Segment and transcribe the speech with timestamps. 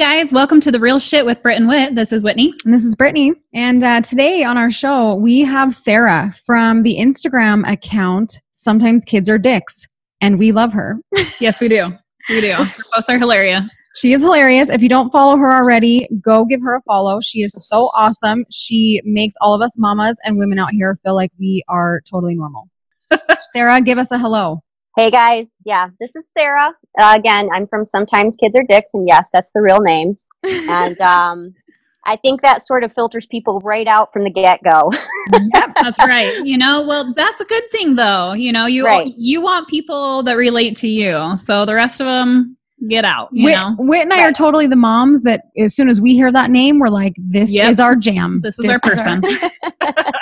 [0.00, 1.94] Guys, welcome to the Real Shit with Britt and Whit.
[1.94, 2.54] This is Whitney.
[2.64, 3.34] And this is Brittany.
[3.52, 9.28] And uh, today on our show, we have Sarah from the Instagram account, Sometimes Kids
[9.28, 9.86] Are Dicks.
[10.22, 10.96] And we love her.
[11.38, 11.92] Yes, we do.
[12.30, 12.52] We do.
[12.54, 13.70] Her posts are hilarious.
[13.94, 14.70] She is hilarious.
[14.70, 17.20] If you don't follow her already, go give her a follow.
[17.20, 18.46] She is so awesome.
[18.50, 22.36] She makes all of us mamas and women out here feel like we are totally
[22.36, 22.70] normal.
[23.52, 24.62] Sarah, give us a hello.
[25.00, 26.74] Hey guys, yeah, this is Sarah.
[27.00, 30.18] Uh, again, I'm from Sometimes Kids Are Dicks, and yes, that's the real name.
[30.44, 31.54] And um,
[32.04, 34.90] I think that sort of filters people right out from the get go.
[35.54, 36.44] yep, that's right.
[36.44, 38.34] You know, well, that's a good thing though.
[38.34, 39.14] You know, you Right.
[39.16, 41.34] you want people that relate to you.
[41.38, 42.58] So the rest of them
[42.90, 43.76] get out, you Whit, know.
[43.78, 46.78] Whit and I are totally the moms that as soon as we hear that name,
[46.78, 47.70] we're like, this Yep.
[47.70, 48.42] is our jam.
[48.42, 49.22] This is our person.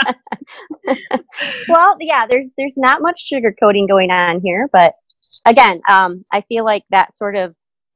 [1.68, 4.94] well, yeah, there's there's not much sugarcoating going on here, but
[5.46, 7.55] again, um, I feel like that sort of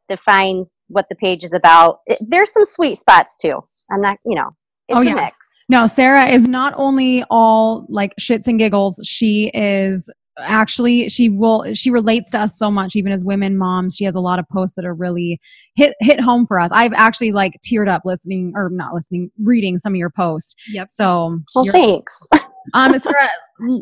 [0.09, 1.98] defines what the page is about.
[2.06, 3.61] It, there's some sweet spots too.
[3.91, 4.50] I'm not, you know,
[4.89, 5.14] it's Oh, a yeah.
[5.14, 5.62] mix.
[5.69, 11.64] No, Sarah is not only all like shits and giggles, she is actually she will
[11.75, 14.48] she relates to us so much even as women moms she has a lot of
[14.48, 15.38] posts that are really
[15.75, 19.77] hit hit home for us i've actually like teared up listening or not listening reading
[19.77, 20.91] some of your posts Yep.
[20.91, 22.27] so Well, thanks.
[22.75, 23.28] um sarah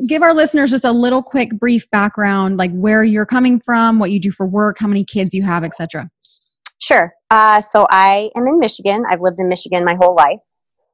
[0.09, 4.11] give our listeners just a little quick brief background like where you're coming from what
[4.11, 6.11] you do for work how many kids you have etc
[6.81, 7.13] Sure.
[7.31, 9.05] Uh, so I am in Michigan.
[9.11, 10.43] I've lived in Michigan my whole life,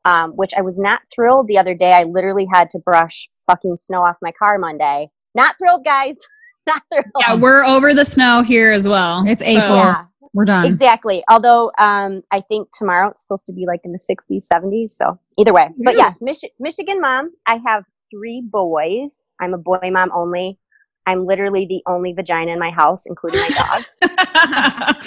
[0.04, 1.92] um, which I was not thrilled the other day.
[1.92, 5.08] I literally had to brush fucking snow off my car Monday.
[5.36, 6.16] Not thrilled, guys.
[6.66, 7.04] Not thrilled.
[7.20, 9.24] Yeah, we're over the snow here as well.
[9.28, 9.76] It's So- April.
[9.76, 11.22] Yeah, we're done exactly.
[11.30, 14.90] Although um, I think tomorrow it's supposed to be like in the 60s, 70s.
[14.90, 15.68] So either way.
[15.78, 17.30] But yes, Mich- Michigan mom.
[17.46, 19.26] I have three boys.
[19.40, 20.58] I'm a boy mom only.
[21.06, 25.04] I'm literally the only vagina in my house, including my dog.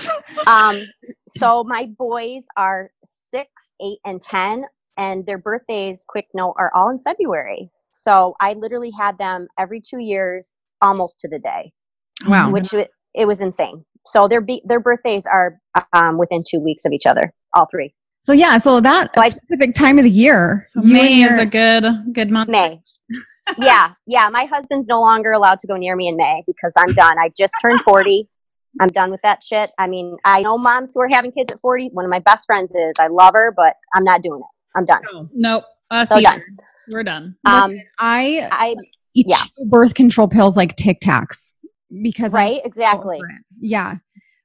[0.48, 0.88] um,
[1.28, 4.64] so my boys are six, eight, and ten,
[4.98, 7.70] and their birthdays, quick note, are all in February.
[8.04, 11.72] So I literally had them every two years, almost to the day,
[12.28, 13.84] wow which was, it was insane.
[14.06, 15.60] So their be- their birthdays are
[15.94, 17.94] um, within two weeks of each other, all three.
[18.22, 21.24] so yeah so that So I- specific time of the year So you and May
[21.24, 22.50] is a good good month.
[22.50, 22.80] May.
[23.58, 24.30] yeah, yeah.
[24.30, 27.18] My husband's no longer allowed to go near me in May because I'm done.
[27.18, 28.30] I just turned 40.
[28.80, 29.72] I'm done with that shit.
[29.80, 31.90] I mean, I know moms who are having kids at 40.
[31.94, 32.94] One of my best friends is.
[33.00, 34.78] I love her, but I'm not doing it.
[34.78, 35.02] I'm done.
[35.12, 35.64] Oh, nope.
[35.92, 36.24] Us So either.
[36.24, 36.42] done.
[36.92, 37.36] We're done.
[37.46, 38.76] Um, i I
[39.14, 39.38] eat Yeah.
[39.68, 41.54] birth control pills like Tic Tacs
[42.04, 43.20] because I'm right, exactly.
[43.60, 43.96] Yeah.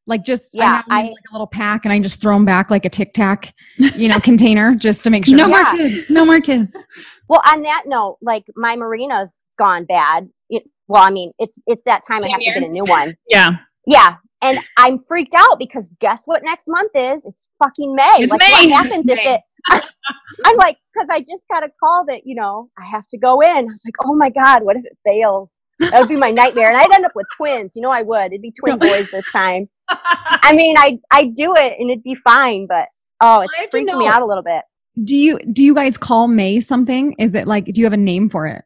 [0.07, 2.45] Like just Yeah, I, have I- like a little pack and I just throw them
[2.45, 5.37] back like a Tic Tac, you know, container just to make sure.
[5.37, 5.63] No Yeah.
[5.63, 6.11] more kids.
[6.11, 6.85] No more kids.
[7.27, 10.29] Well, on that note, like my Mirena's gone bad.
[10.51, 12.85] It, well, I mean, it's it's that time I Ten have to get a new
[12.85, 13.15] one.
[13.31, 13.47] Yeah.
[13.87, 16.43] Yeah, and I'm freaked out because guess what?
[16.45, 18.03] Next month is it's fucking May.
[18.19, 18.71] It's like, May.
[18.71, 19.35] what happens It's if May.
[19.37, 19.41] it?
[19.69, 23.41] I'm like, because I just got a call that you know I have to go
[23.41, 23.49] in.
[23.49, 25.61] I was like, oh my god, what if it fails?
[25.79, 27.75] That would be my nightmare, and I'd end up with twins.
[27.75, 28.27] You know, I would.
[28.27, 29.69] It'd be twin boys this time.
[29.89, 32.87] I mean, I I'd do it and it'd be fine, but
[33.21, 34.63] oh, it's freaking me out a little bit.
[35.03, 37.15] Do you do you guys call May something?
[37.19, 38.65] Is it like do you have a name for it?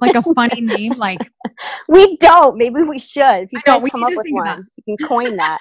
[0.00, 1.20] Like a funny name, like
[1.88, 2.56] We don't.
[2.56, 3.22] Maybe we should.
[3.22, 5.58] If you I know, guys we come up with one, you can coin that.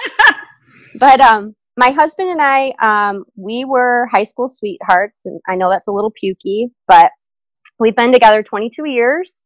[0.95, 5.69] but um, my husband and I, um, we were high school sweethearts, and I know
[5.69, 7.11] that's a little pukey, but
[7.79, 9.45] we've been together 22 years.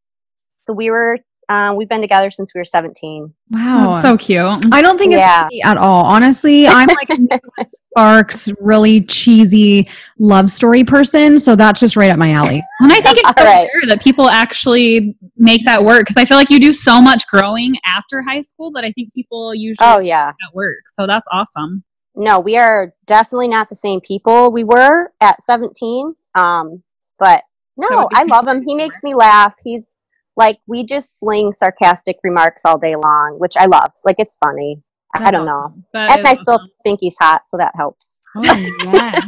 [0.57, 1.17] So we were,
[1.50, 3.34] um, we've been together since we were 17.
[3.50, 3.90] wow.
[3.90, 4.40] That's so cute.
[4.72, 5.17] I don't think Yeah.
[5.17, 6.06] it's funny at all.
[6.06, 9.88] Honestly, I'm like a Sparks, really cheesy
[10.19, 12.61] love story person, so that's just right up my alley.
[12.81, 13.67] And I think it's so All right.
[13.81, 17.25] rare that people actually make that work because I feel like you do so much
[17.28, 20.28] growing after high school that I think people usually Oh yeah.
[20.28, 20.84] that work.
[20.96, 21.84] So that's awesome.
[22.19, 26.13] No, we are definitely not the same people we were at 17.
[26.35, 26.83] Um,
[27.17, 27.43] but
[27.77, 28.61] no, I love him.
[28.61, 29.55] He makes me laugh.
[29.63, 29.93] He's
[30.35, 33.93] like, we just sling sarcastic remarks all day long, which I love.
[34.03, 34.83] Like, it's funny.
[35.16, 35.73] I don't know.
[35.93, 38.21] That And I still think he's hot, so that helps.
[38.35, 39.21] Oh yeah.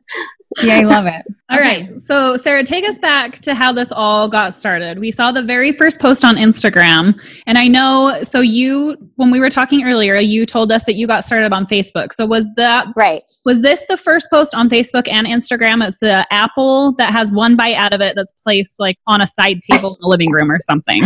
[0.56, 1.26] See, I love it.
[1.50, 1.88] All right.
[2.02, 4.98] So, Sarah, take us back to how this all got started.
[4.98, 7.18] We saw the very first post on Instagram.
[7.46, 11.06] And I know, so you, when we were talking earlier, you told us that you
[11.06, 12.12] got started on Facebook.
[12.12, 13.22] So, was that, Right.
[13.46, 15.86] was this the first post on Facebook and Instagram?
[15.86, 19.26] It's the apple that has one bite out of it that's placed like on a
[19.26, 21.00] side table in the living room or something.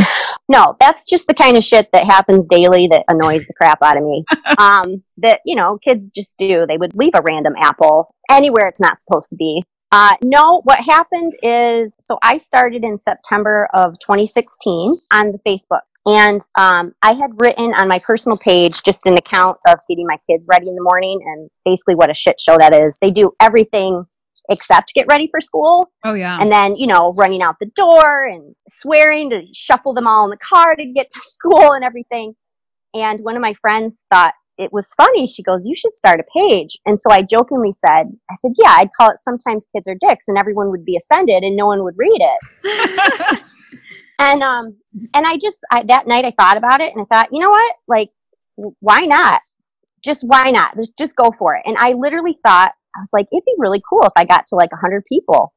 [0.48, 3.96] No, that's just the kind of shit that happens daily that annoys the crap out
[3.96, 4.24] of me.
[4.58, 6.66] um, that, you know, kids just do.
[6.66, 9.62] They would leave a random apple anywhere it's not supposed to be.
[9.92, 15.82] Uh, no, what happened is so I started in September of 2016 on the Facebook.
[16.04, 20.16] And um, I had written on my personal page just an account of getting my
[20.28, 22.98] kids ready in the morning and basically what a shit show that is.
[23.00, 24.04] They do everything
[24.48, 25.92] except get ready for school.
[26.04, 26.38] Oh yeah.
[26.40, 30.30] And then, you know, running out the door and swearing to shuffle them all in
[30.30, 32.34] the car to get to school and everything.
[32.94, 35.26] And one of my friends thought it was funny.
[35.26, 36.78] She goes, You should start a page.
[36.86, 40.28] And so I jokingly said, I said, Yeah, I'd call it Sometimes Kids Are Dicks,
[40.28, 43.40] and everyone would be offended and no one would read it.
[44.18, 44.76] and um
[45.14, 47.50] and I just I, that night I thought about it and I thought, you know
[47.50, 47.74] what?
[47.88, 48.10] Like,
[48.80, 49.40] why not?
[50.04, 50.76] Just why not?
[50.76, 51.62] Just just go for it.
[51.64, 54.56] And I literally thought I was like, it'd be really cool if I got to
[54.56, 55.52] like hundred people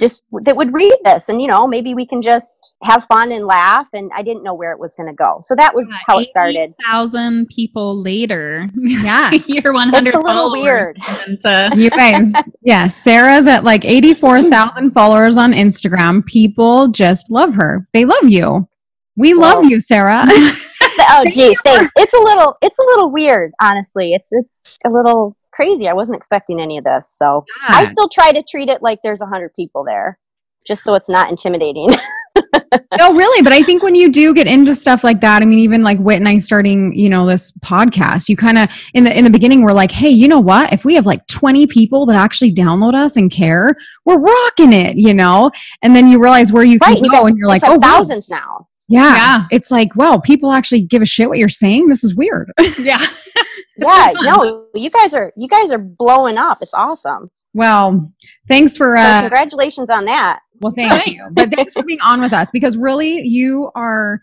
[0.00, 3.46] just that would read this and you know maybe we can just have fun and
[3.46, 5.38] laugh and i didn't know where it was going to go.
[5.42, 6.72] So that was yeah, how it started.
[6.90, 8.68] thousand people later.
[8.74, 9.30] Yeah.
[9.46, 10.98] You're 100 it's a little weird.
[11.22, 11.70] And, uh...
[11.74, 16.24] you guys yeah sarah's at like 84000 followers on instagram.
[16.24, 17.86] People just love her.
[17.92, 18.68] They love you.
[19.16, 20.24] We well, love you sarah.
[20.28, 21.92] Oh geez thanks.
[21.96, 24.14] It's a little it's a little weird honestly.
[24.14, 25.88] It's it's a little crazy.
[25.88, 27.12] I wasn't expecting any of this.
[27.16, 27.74] So God.
[27.74, 30.18] I still try to treat it like there's a hundred people there,
[30.66, 31.90] just so it's not intimidating.
[32.98, 35.58] no, really, but I think when you do get into stuff like that, I mean,
[35.58, 39.16] even like Whit and I starting, you know, this podcast, you kind of in the
[39.16, 40.72] in the beginning we're like, hey, you know what?
[40.72, 43.74] If we have like 20 people that actually download us and care,
[44.04, 45.50] we're rocking it, you know.
[45.82, 48.38] And then you realize where you right, can go, and you're like, oh, thousands wow.
[48.38, 48.68] now.
[48.88, 49.16] Yeah.
[49.16, 49.44] yeah.
[49.50, 51.88] It's like, wow, people actually give a shit what you're saying.
[51.88, 52.52] This is weird.
[52.78, 53.04] yeah.
[53.76, 54.12] yeah.
[54.22, 56.58] No, you guys are you guys are blowing up.
[56.60, 57.30] It's awesome.
[57.54, 58.12] Well,
[58.48, 60.40] thanks for uh, so congratulations on that.
[60.60, 61.26] Well, thank you.
[61.32, 64.20] But thanks for being on with us because really you are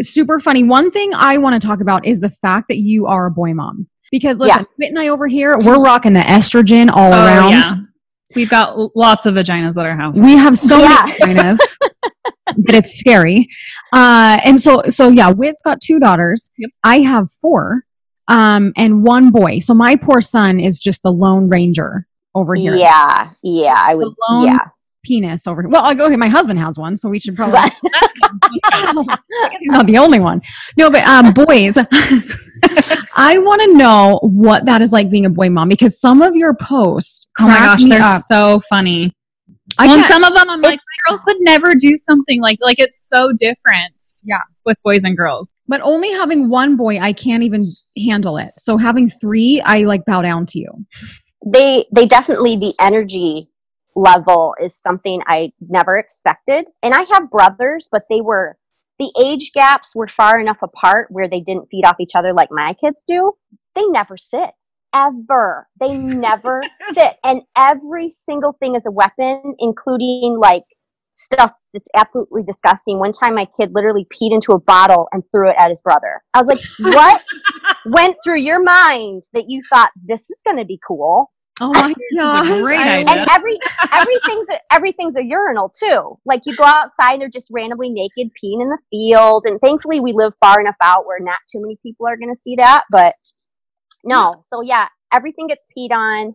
[0.00, 0.62] super funny.
[0.62, 3.52] One thing I want to talk about is the fact that you are a boy
[3.54, 3.88] mom.
[4.10, 4.88] Because listen, yeah.
[4.88, 7.50] and I over here, we're rocking the estrogen all oh, around.
[7.50, 7.76] Yeah.
[8.34, 10.18] We've got lots of vaginas at our house.
[10.18, 11.04] We have so yeah.
[11.18, 11.58] many vaginas
[12.46, 13.48] that it's scary.
[13.92, 16.50] Uh, and so, so yeah, Whit's got two daughters.
[16.58, 16.70] Yep.
[16.82, 17.84] I have four,
[18.28, 19.58] um, and one boy.
[19.58, 22.74] So my poor son is just the lone ranger over here.
[22.74, 24.12] Yeah, yeah, I would.
[24.42, 24.66] yeah,
[25.04, 25.68] penis over here.
[25.68, 26.18] Well, I'll go ahead.
[26.18, 27.58] My husband has one, so we should probably.
[29.58, 30.40] he's not the only one.
[30.76, 31.76] No, but um, boys.
[33.16, 36.36] I want to know what that is like being a boy mom because some of
[36.36, 37.28] your posts.
[37.38, 38.22] Oh my gosh, they're up.
[38.22, 39.14] so funny.
[39.78, 43.08] I well, some of them I'm like, girls would never do something like like it's
[43.08, 43.94] so different.
[44.24, 45.52] Yeah, with boys and girls.
[45.68, 47.64] But only having one boy, I can't even
[47.96, 48.52] handle it.
[48.56, 50.70] So having three, I like bow down to you.
[51.46, 53.48] They they definitely the energy
[53.96, 56.68] level is something I never expected.
[56.82, 58.56] And I have brothers, but they were
[58.98, 62.50] the age gaps were far enough apart where they didn't feed off each other like
[62.50, 63.32] my kids do.
[63.74, 64.52] They never sit
[64.94, 65.68] ever.
[65.80, 67.16] They never sit.
[67.24, 70.64] And every single thing is a weapon, including like
[71.14, 72.98] stuff that's absolutely disgusting.
[72.98, 76.22] One time my kid literally peed into a bottle and threw it at his brother.
[76.34, 76.60] I was like,
[76.94, 77.22] what
[77.86, 81.30] went through your mind that you thought this is going to be cool?
[81.62, 82.62] Oh my god!
[82.62, 83.14] Great idea.
[83.14, 83.58] And every
[83.92, 86.18] everything's a, everything's a urinal too.
[86.24, 89.44] Like you go outside and they're just randomly naked peeing in the field.
[89.44, 92.38] And thankfully we live far enough out where not too many people are going to
[92.38, 92.84] see that.
[92.90, 93.14] But
[94.04, 96.34] no, so yeah, everything gets peed on.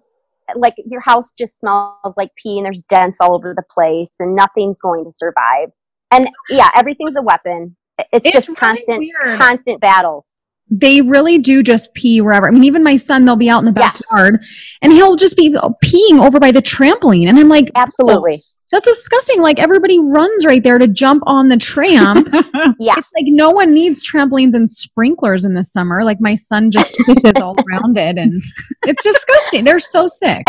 [0.56, 4.36] Like your house just smells like pee and there's dents all over the place and
[4.36, 5.70] nothing's going to survive.
[6.12, 7.76] And yeah, everything's a weapon.
[7.98, 9.40] It's, it's just really constant weird.
[9.40, 12.48] constant battles they really do just pee wherever.
[12.48, 14.52] I mean, even my son, they'll be out in the backyard yes.
[14.82, 17.30] and he'll just be peeing over by the trampoline.
[17.30, 18.44] And I'm like, absolutely.
[18.44, 19.42] Oh, that's disgusting.
[19.42, 22.18] Like everybody runs right there to jump on the tram.
[22.80, 22.96] yeah.
[22.98, 26.04] It's like no one needs trampolines and sprinklers in the summer.
[26.04, 28.42] Like my son just pisses all around it and
[28.84, 29.64] it's disgusting.
[29.64, 30.44] They're so sick.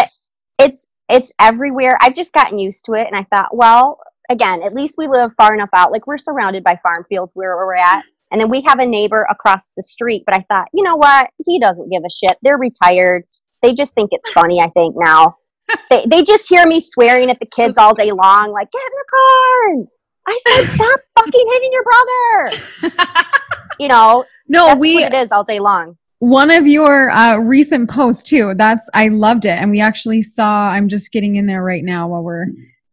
[0.58, 1.98] It's it's everywhere.
[2.00, 5.30] I've just gotten used to it and I thought, well, again, at least we live
[5.36, 5.92] far enough out.
[5.92, 8.04] Like we're surrounded by farm fields where we're at.
[8.32, 11.30] And then we have a neighbor across the street, but I thought, you know what?
[11.44, 12.36] He doesn't give a shit.
[12.42, 13.24] They're retired.
[13.62, 15.36] They just think it's funny, I think, now.
[15.90, 18.92] They, they just hear me swearing at the kids all day long, like, get in
[18.92, 19.72] the car.
[19.72, 19.88] And
[20.26, 23.10] I said, stop fucking hitting your brother.
[23.78, 25.96] you know, no, we, it is all day long.
[26.18, 29.50] One of your uh, recent posts, too, that's, I loved it.
[29.50, 32.46] And we actually saw, I'm just getting in there right now while we're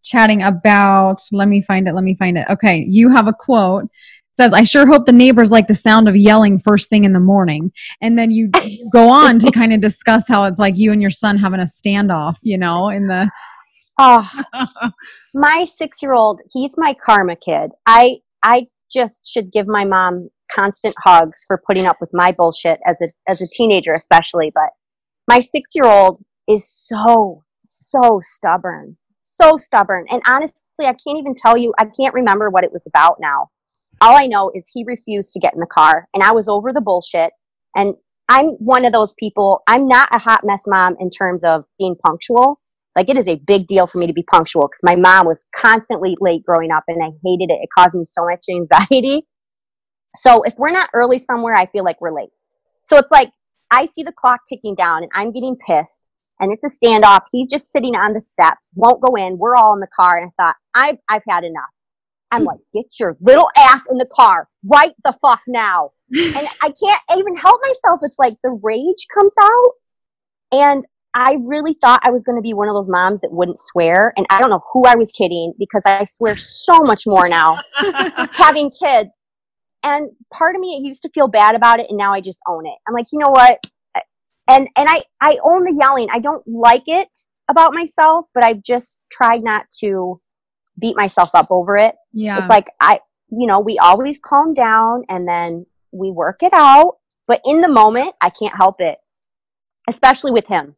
[0.03, 2.46] chatting about, let me find it, let me find it.
[2.50, 3.89] Okay, you have a quote
[4.34, 7.20] says, I sure hope the neighbors like the sound of yelling first thing in the
[7.20, 7.72] morning.
[8.02, 8.50] And then you
[8.94, 11.63] go on to kind of discuss how it's like you and your son having a
[11.63, 13.30] standoff, you know, in the.
[14.00, 14.30] Oh,
[15.36, 17.72] my six year old, he's my karma kid.
[17.86, 22.80] I, I just should give my mom constant hugs for putting up with my bullshit
[22.88, 24.52] as a, as a teenager, especially.
[24.54, 24.70] But
[25.28, 28.98] my six year old is so, so stubborn.
[29.22, 30.06] So stubborn.
[30.10, 33.50] And honestly, I can't even tell you, I can't remember what it was about now
[34.03, 36.74] all I know is he refused to get in the car, and I was over
[36.74, 37.31] the bullshit.
[37.75, 37.95] And
[38.27, 39.62] I'm one of those people.
[39.67, 42.60] I'm not a hot mess mom in terms of being punctual.
[42.95, 45.48] Like it is a big deal for me to be punctual because my mom was
[45.55, 47.60] constantly late growing up, and I hated it.
[47.63, 49.25] It caused me so much anxiety.
[50.15, 52.29] So if we're not early somewhere, I feel like we're late.
[52.86, 53.31] So it's like
[53.72, 57.22] I see the clock ticking down, and I'm getting pissed and it's a standoff.
[57.31, 59.38] He's just sitting on the steps, won't go in.
[59.38, 60.17] We're all in the car.
[60.17, 61.73] And I thought, I've, I've had enough.
[62.34, 65.92] I'm like, get your little ass in the car right the fuck now.
[66.12, 68.00] and I can't even help myself.
[68.04, 69.72] It's like the rage comes out.
[70.52, 70.84] And
[71.16, 74.13] I really thought I was going to be one of those moms that wouldn't swear.
[74.18, 77.60] And I don't know who I was kidding because I swear so much more now
[78.32, 79.20] having kids.
[79.84, 81.88] And part of me, it used to feel bad about it.
[81.90, 82.75] And now I just own it.
[82.88, 83.60] I'm like, you know what?
[84.50, 86.08] and and I I own the yelling.
[86.12, 87.08] I don't like it
[87.50, 90.20] about myself, but I've just tried not to
[90.80, 91.96] beat myself up over it.
[92.12, 92.39] Yeah.
[92.39, 93.00] It's like I
[93.30, 97.70] you know, we always calm down and then we work it out, but in the
[97.70, 98.98] moment I can't help it.
[99.89, 100.75] Especially with him.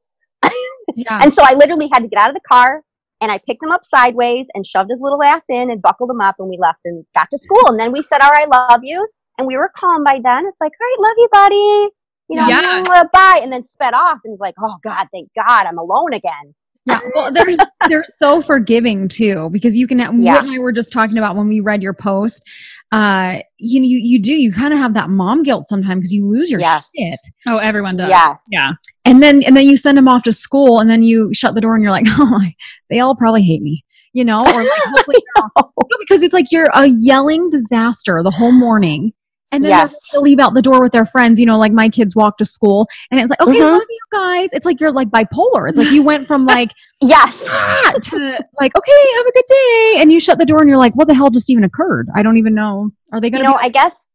[0.95, 1.19] Yeah.
[1.21, 2.81] and so I literally had to get out of the car
[3.21, 6.21] and I picked him up sideways and shoved his little ass in and buckled him
[6.21, 8.69] up and we left and got to school and then we said all right I
[8.69, 10.45] love yous and we were calm by then.
[10.47, 11.91] It's like, all right, love you, buddy
[12.29, 13.03] you know, Yeah.
[13.13, 16.55] bye, and then sped off and was like, oh God, thank God, I'm alone again.
[16.87, 17.45] Yeah, well, they're
[17.89, 19.99] they're so forgiving too because you can.
[19.99, 20.09] Yeah.
[20.11, 22.43] Whit and I were just talking about when we read your post.
[22.91, 26.13] Uh, you know, you you do you kind of have that mom guilt sometimes because
[26.13, 26.91] you lose your Yes.
[26.97, 28.09] shit, Oh, everyone does.
[28.09, 28.43] Yes.
[28.51, 28.73] Yeah.
[29.03, 31.61] and then and then you send them off to school, and then you shut the
[31.61, 32.39] door, and you're like, oh,
[32.89, 36.51] they all probably hate me, you know, or like hopefully they're No, because it's like
[36.51, 39.11] you're a yelling disaster the whole morning.
[39.51, 39.97] And then Yes.
[40.11, 42.45] they'll leave out the door with their friends, you know, like my kids walk to
[42.45, 43.71] school and it's like, okay, Mhm.
[43.71, 44.49] love you guys.
[44.51, 45.69] It's like you're like bipolar.
[45.69, 46.71] It's like you went from like
[47.01, 47.43] Yes.
[47.45, 48.17] to
[48.59, 49.95] like, okay, have a good day.
[49.99, 52.09] And you shut the door and you're like, what the hell just even occurred?
[52.15, 52.89] I don't even know.
[53.13, 54.07] Are they going to You know, I guess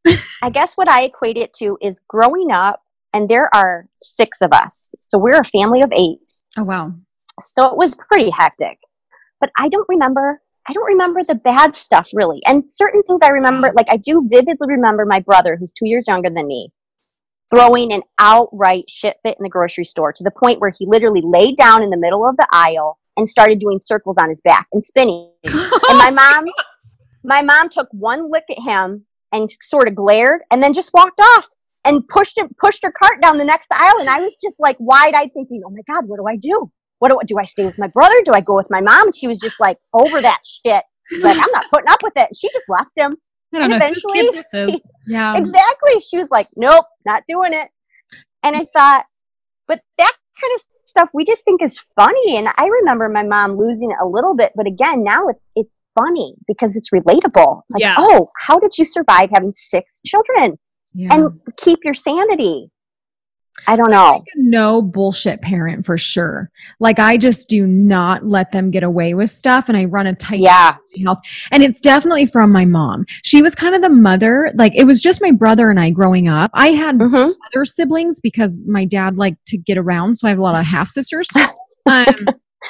[0.42, 2.82] I guess what I equate it to is growing up,
[3.12, 6.32] and there are six of us, so we're a family of eight.
[6.58, 6.90] Oh, wow.
[7.40, 8.78] So it was pretty hectic.
[9.40, 10.40] But I don't remember.
[10.70, 12.40] I don't remember the bad stuff really.
[12.46, 13.74] And certain things I remember, mm.
[13.74, 16.70] like I do vividly remember my brother, who's two years younger than me,
[17.52, 21.22] throwing an outright shit fit in the grocery store to the point where he literally
[21.24, 24.68] laid down in the middle of the aisle and started doing circles on his back
[24.72, 25.32] and spinning.
[25.44, 26.44] and my mom,
[27.24, 31.20] my mom took one look at him and sort of glared and then just walked
[31.20, 31.48] off
[31.84, 33.98] and pushed him, pushed her cart down the next aisle.
[33.98, 36.70] And I was just like wide eyed thinking, oh my God, what do I do?
[37.00, 37.36] What do I do?
[37.38, 38.14] I stay with my brother?
[38.24, 39.06] Do I go with my mom?
[39.08, 40.84] And she was just like over that shit.
[41.22, 42.28] Like, I'm not putting up with it.
[42.28, 43.14] And she just left him.
[43.52, 44.80] I don't And know eventually- this is.
[45.08, 45.36] Yeah.
[45.36, 46.00] exactly.
[46.08, 47.68] She was like, nope, not doing it.
[48.44, 49.04] And I thought,
[49.66, 52.36] but that kind of stuff we just think is funny.
[52.36, 55.82] And I remember my mom losing it a little bit, but again, now it's it's
[55.98, 57.62] funny because it's relatable.
[57.62, 57.96] It's like, Yeah.
[57.98, 60.58] oh, how did you survive having six children
[60.94, 61.08] yeah.
[61.12, 62.70] and keep your sanity?
[63.66, 64.12] I don't know.
[64.12, 66.50] like a no bullshit parent for sure.
[66.80, 70.14] Like I just do not let them get away with stuff and I run a
[70.14, 70.76] tight Yeah.
[71.04, 71.18] house.
[71.52, 73.04] And it's definitely from my mom.
[73.22, 74.50] She was kind of the mother.
[74.54, 76.50] Like it was just my brother and I growing up.
[76.54, 80.38] I had hmm other siblings because my dad liked to get around, so I have
[80.38, 81.28] a lot of half sisters.
[81.86, 82.04] Um,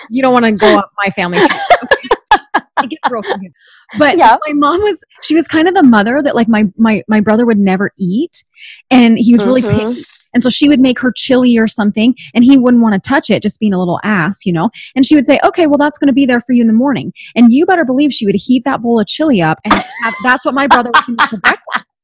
[0.08, 1.38] you don't want to go up my family.
[2.82, 3.52] it gets real confusing.
[3.98, 4.36] But Yeah.
[4.46, 7.44] my mom was she was kind of the mother that like my my my brother
[7.44, 8.44] would never eat,
[8.90, 9.88] and he was really Mhm.
[9.94, 10.04] picky.
[10.32, 13.30] And so she would make her chili or something, and he wouldn't want to touch
[13.30, 14.70] it, just being a little ass, you know.
[14.94, 16.72] And she would say, "Okay, well, that's going to be there for you in the
[16.72, 20.14] morning." And you better believe she would heat that bowl of chili up, and have,
[20.22, 21.96] that's what my brother would make for breakfast.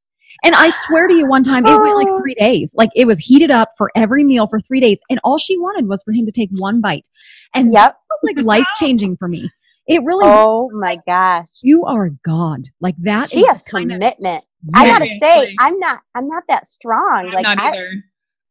[0.44, 2.18] And I swear to you, one time it went like Oh.
[2.18, 2.74] three days.
[2.76, 5.88] Like it was heated up for every meal for three days, and all she wanted
[5.88, 7.08] was for him to take one bite,
[7.54, 7.96] and that Yep.
[8.10, 9.50] was like life changing for me.
[9.88, 11.46] It really, Oh my gosh.
[11.62, 12.62] you are a God.
[12.80, 13.30] Like that.
[13.30, 14.42] She is has kind of- commitment.
[14.74, 16.00] I gotta say, I'm not.
[16.16, 17.26] I'm not that strong.
[17.26, 17.88] I'm like not I, either.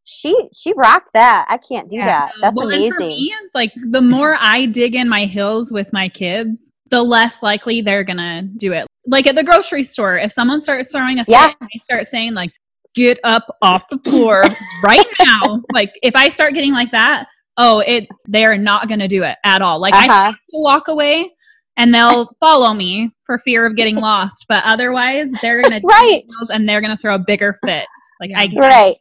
[0.05, 1.45] She, she rocked that.
[1.49, 2.05] I can't do Yeah.
[2.05, 2.31] that.
[2.41, 2.91] That's well, amazing.
[2.93, 7.41] For me, like the more I dig in my heels with my kids, the less
[7.43, 8.87] likely they're gonna do it.
[9.07, 11.51] Like at the grocery store, if someone starts throwing a fit, Yeah.
[11.59, 12.51] and I start saying like,
[12.93, 14.43] "Get up off the floor
[14.83, 17.25] right now!" Like if I start getting like that,
[17.57, 19.79] oh, it they are not gonna do it at all.
[19.79, 20.13] Like I Uh-huh.
[20.25, 21.31] have to walk away.
[21.77, 26.23] And they'll follow me for fear of getting lost, but otherwise they're gonna Right.
[26.47, 27.85] and they're gonna throw a bigger fit.
[28.21, 28.95] Like I Right.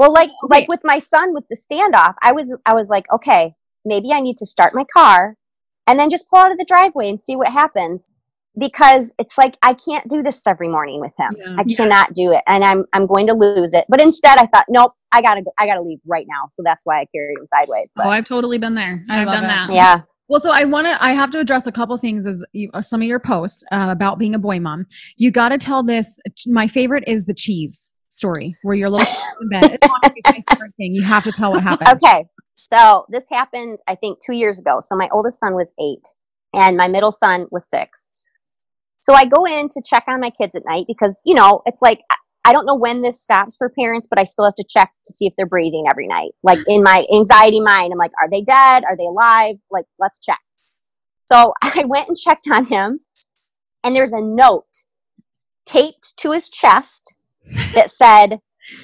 [0.00, 0.60] Well, like Okay.
[0.60, 3.52] like with my son with the standoff, I was I was like, okay,
[3.84, 5.36] maybe I need to start my car
[5.86, 8.08] and then just pull out of the driveway and see what happens
[8.58, 11.36] because it's like I can't do this every morning with him.
[11.38, 11.56] Yeah.
[11.58, 11.76] I Yes.
[11.76, 13.84] cannot do it, and I'm I'm going to lose it.
[13.90, 16.46] But instead, I thought, nope, I gotta go, I gotta leave right now.
[16.48, 17.92] So that's why I carried him sideways.
[17.94, 19.04] But Oh, I've totally been there.
[19.10, 19.48] I I've done it.
[19.48, 19.70] that.
[19.74, 20.96] yeah, Well, so I want to.
[21.04, 23.88] I have to address a couple things as you, uh, some of your posts uh,
[23.90, 24.86] about being a boy mom.
[25.16, 26.18] You got to tell this.
[26.46, 29.08] My favorite is the cheese story where your little
[29.40, 29.78] in bed.
[29.82, 30.94] It's favorite thing.
[30.94, 31.88] You have to tell what happened.
[31.88, 32.26] Okay.
[32.52, 34.78] So this happened, I think, two years ago.
[34.80, 36.06] So my oldest son was eight
[36.54, 38.10] and my middle son was six.
[38.98, 41.80] So I go in to check on my kids at night because, you know, it's
[41.80, 42.00] like,
[42.44, 45.12] I don't know when this stops for parents, but I still have to check to
[45.12, 46.32] see if they're breathing every night.
[46.42, 48.84] Like in my anxiety mind, I'm like, are they dead?
[48.84, 49.56] Are they alive?
[49.70, 50.40] Like, let's check.
[51.26, 53.00] So I went and checked on him,
[53.84, 54.66] and there's a note
[55.64, 57.16] taped to his chest
[57.74, 58.40] that said,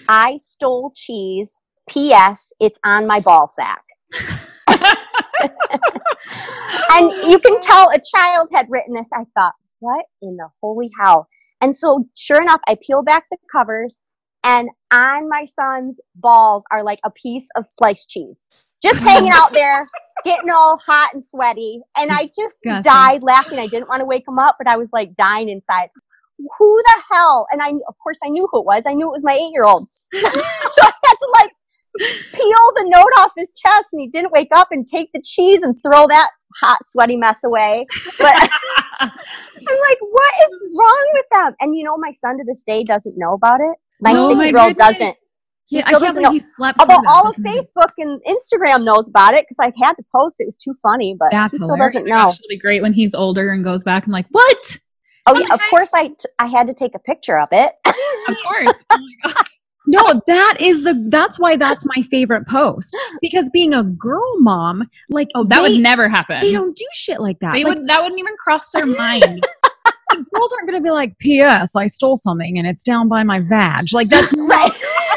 [0.09, 1.61] I stole cheese.
[1.89, 2.53] P.S.
[2.59, 3.85] It's on my ball sack.
[4.69, 4.79] and
[7.25, 7.61] you can oh.
[7.63, 9.09] tell a child had written this.
[9.13, 11.29] I thought, what in the holy hell?
[11.61, 14.03] And so, sure enough, I peel back the covers,
[14.45, 18.49] and on my son's balls are like a piece of sliced cheese,
[18.83, 19.89] just hanging out there,
[20.25, 21.81] getting all hot and sweaty.
[21.97, 22.83] And I just Disgusting.
[22.83, 23.59] died laughing.
[23.59, 25.89] I didn't want to wake him up, but I was like dying inside.
[26.39, 27.47] Who the hell?
[27.51, 28.83] And I, of course, I knew who it was.
[28.87, 29.87] I knew it was my eight-year-old.
[30.15, 31.51] so I had to like
[31.99, 35.63] peel the note off his chest, and he didn't wake up and take the cheese
[35.63, 37.87] and throw that hot, sweaty mess away.
[38.19, 38.35] But
[39.01, 41.55] I'm like, what is wrong with them?
[41.61, 43.77] And you know, my son to this day doesn't know about it.
[44.01, 45.17] My my six year old doesn't.
[45.69, 46.31] He still can't doesn't know.
[46.31, 46.79] he slept.
[46.81, 47.37] Although all of.
[47.37, 50.45] Facebook and Instagram knows about it because I had to post it.
[50.45, 51.95] It was too funny, but That's he still hilarious.
[51.95, 52.19] doesn't know.
[52.19, 54.79] That's really great when he's older and goes back and like, what?
[55.29, 57.73] Oh yeah, of course I, t- I had to take a picture of it.
[58.29, 58.73] Of course.
[58.91, 59.45] Oh my God.
[59.89, 60.95] No, that is the.
[61.11, 65.71] That's why that's my favorite post because being a girl mom, like Oh, that they,
[65.75, 66.41] would never happen.
[66.41, 67.53] they don't do shit like that.
[67.53, 67.87] They Like, would.
[67.89, 69.23] That wouldn't even cross their mind.
[70.33, 71.77] girls aren't going to be like, "P.S.
[71.77, 74.73] I stole something and it's down by my vag." Like that's right.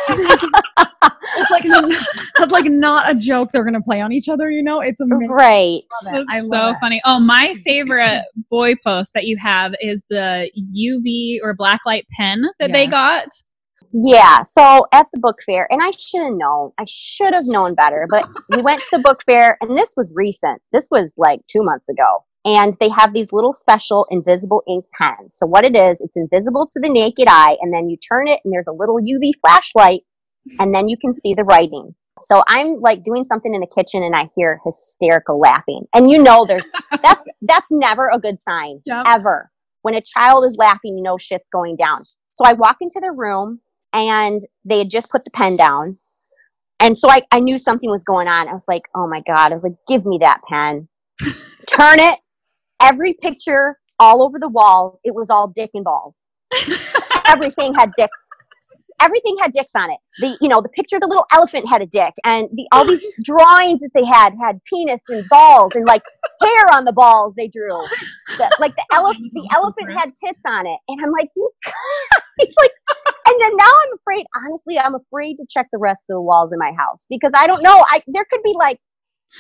[0.10, 1.64] It's like
[2.38, 4.50] that's like not a joke they're going to play on each other.
[4.50, 5.30] You know, it's amazing.
[5.30, 5.82] Right.
[6.06, 6.26] Love it.
[6.30, 6.78] I That's love so it.
[6.80, 7.02] funny.
[7.06, 12.72] Oh, my favorite boy post that you have is the UV or blacklight pen that
[12.72, 13.28] they got.
[13.94, 14.42] Yeah.
[14.42, 16.72] So at the book fair, and I should have known.
[16.78, 18.08] I should have known better.
[18.10, 20.62] But we went to the book fair, and this was recent.
[20.74, 22.26] This was like two months ago.
[22.46, 25.38] And they have these little special invisible ink pens.
[25.38, 28.40] So what it is, it's invisible to the naked eye, and then you turn it,
[28.44, 30.02] and there's a little UV flashlight,
[30.60, 31.94] and then you can see the writing.
[32.22, 36.22] So I'm like doing something in the kitchen, and I hear hysterical laughing, and you
[36.22, 36.68] know there's
[37.04, 39.04] that's that's never a good sign Yep.
[39.08, 39.52] ever.
[39.82, 42.02] When a child is laughing, you know shit's going down.
[42.32, 43.60] So I walk into the room
[43.94, 45.98] and they had just put the pen down.
[46.80, 48.48] And so I, I knew something was going on.
[48.48, 49.52] I was like, oh my God.
[49.52, 50.88] I was like, give me that pen.
[51.68, 52.20] Turn it.
[52.82, 56.28] Every picture all over the walls, it was all dick and balls.
[57.28, 58.30] Everything had dicks.
[59.02, 60.00] Everything had dicks on it.
[60.20, 62.86] The you know the picture of the little elephant had a dick, and the all
[62.86, 66.02] these drawings that they had had penis and balls and like
[66.42, 67.70] hair on the balls they drew.
[68.38, 71.50] The, like the elephant, the elephant had tits on it, and I'm like, you.
[72.42, 72.72] It's like,
[73.28, 74.26] and then now I'm afraid.
[74.34, 77.48] Honestly, I'm afraid to check the rest of the walls in my house because I
[77.48, 77.86] don't know.
[77.90, 78.80] I there could be like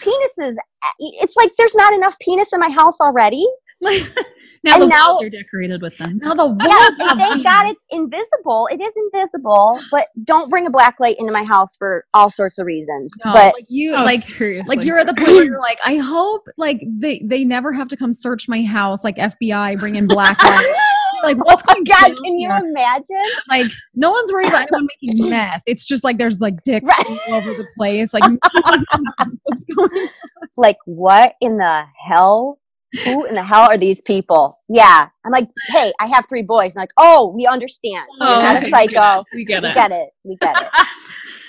[0.03, 0.55] penises.
[0.99, 3.45] It's like there's not enough penis in my house already.
[3.81, 6.17] now And the now- walls are decorated with them.
[6.21, 7.45] Now the walls Yes, have and thank.
[7.45, 8.67] God it's invisible.
[8.71, 12.59] It is invisible, but don't bring a black light into my house for all sorts
[12.59, 13.13] of reasons.
[13.23, 14.75] No, but like you, Oh, like seriously.
[14.75, 17.87] like you're at the point where you're like, I hope like they they never have
[17.89, 20.75] to come search my house, like FBI bring in black light.
[21.23, 23.25] like what's oh going God, can you imagine?
[23.49, 25.63] like no one's worried about anyone making meth.
[25.65, 27.19] It's just like there's like dicks Right.
[27.29, 28.13] all over the place.
[28.13, 30.09] Like no one knows what's going on.
[30.57, 32.59] Like, what in the hell?
[33.05, 34.57] Who in the hell are these people?
[34.67, 36.75] Yeah, I'm like, hey, I have three boys.
[36.75, 38.07] I'm like, oh, we understand.
[38.19, 39.23] You're not a psycho.
[39.31, 39.75] We get We it.
[39.75, 40.09] get it.
[40.23, 40.67] We get it.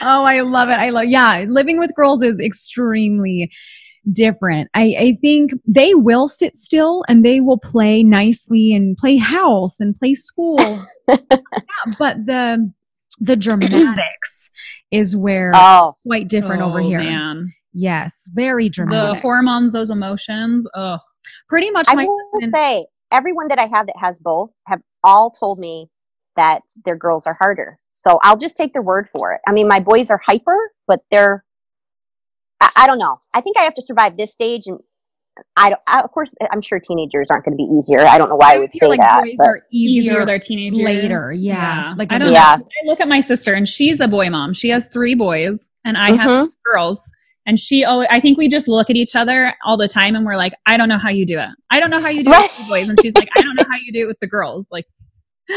[0.02, 0.74] Oh, I love it.
[0.74, 3.50] I love yeah, living with girls is extremely
[4.12, 4.70] different.
[4.74, 9.80] I, I think they will sit still and they will play nicely and play house
[9.80, 10.58] and play school.
[11.08, 12.72] Yeah, but the
[13.18, 14.50] the dramatics
[14.90, 17.00] is where Oh, quite different over Oh, here.
[17.00, 17.52] Man.
[17.72, 19.16] Yes, very dramatic.
[19.16, 20.66] The hormones, those emotions.
[20.74, 20.98] Oh,
[21.48, 24.80] Pretty much I my will husband- say, everyone that I have that has both have
[25.04, 25.88] all told me
[26.36, 27.78] that their girls are harder.
[27.92, 29.40] So I'll just take their word for it.
[29.46, 31.44] I mean, my boys are hyper, but they're,
[32.60, 33.18] I, I don't know.
[33.34, 34.62] I think I have to survive this stage.
[34.66, 34.78] And
[35.56, 38.00] I don't, I, of course, I'm sure teenagers aren't going to be easier.
[38.00, 39.20] I don't know why I would feel say like that.
[39.22, 40.18] boys but- are easier, easier.
[40.18, 41.94] with their teenage later, yeah.
[41.96, 42.40] Like I don't they're- know.
[42.40, 44.52] I look at my sister and she's a boy mom.
[44.54, 46.40] She has three boys and I have Mhm.
[46.42, 47.10] two girls.
[47.46, 50.26] And she, oh, I think we just look at each other all the time and
[50.26, 51.48] we're like, I don't know how you do it.
[51.70, 52.88] I don't know how you do it with the boys.
[52.88, 54.68] And she's like, I don't know how you do it with the girls.
[54.70, 54.84] Like,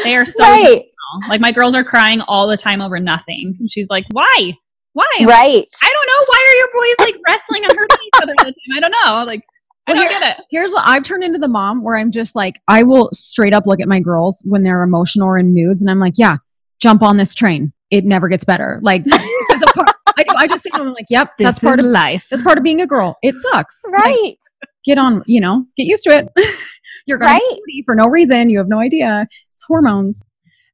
[0.03, 0.81] they are so right,
[1.27, 3.55] like my girls are crying all the time over nothing.
[3.59, 4.53] And she's like, why?
[4.93, 5.05] Why?
[5.19, 5.65] I'm like, right.
[5.81, 6.25] I don't know.
[6.27, 8.77] Why are your boys like wrestling and hurting each other all the time?
[8.77, 9.25] I don't know.
[9.25, 9.41] Like,
[9.87, 10.45] I Well, don't get it.
[10.51, 13.65] Here's what I've turned into the mom where I'm just like, I will straight up
[13.65, 16.37] look at my girls when they're emotional or in moods, and I'm like, yeah,
[16.79, 17.73] jump on this train.
[17.91, 18.79] It never gets better.
[18.81, 21.59] Like, it's a part, I, do, I just say to them, I'm like, yep, that's
[21.59, 22.27] part of life.
[22.29, 23.17] that's part of being a girl.
[23.23, 23.83] It sucks.
[23.91, 24.35] Like, Right.
[24.85, 26.29] get on, you know, get used to it.
[27.05, 27.59] You're gonna Right.
[27.67, 28.49] be for no reason.
[28.49, 29.27] You have no idea.
[29.55, 30.21] It's hormones.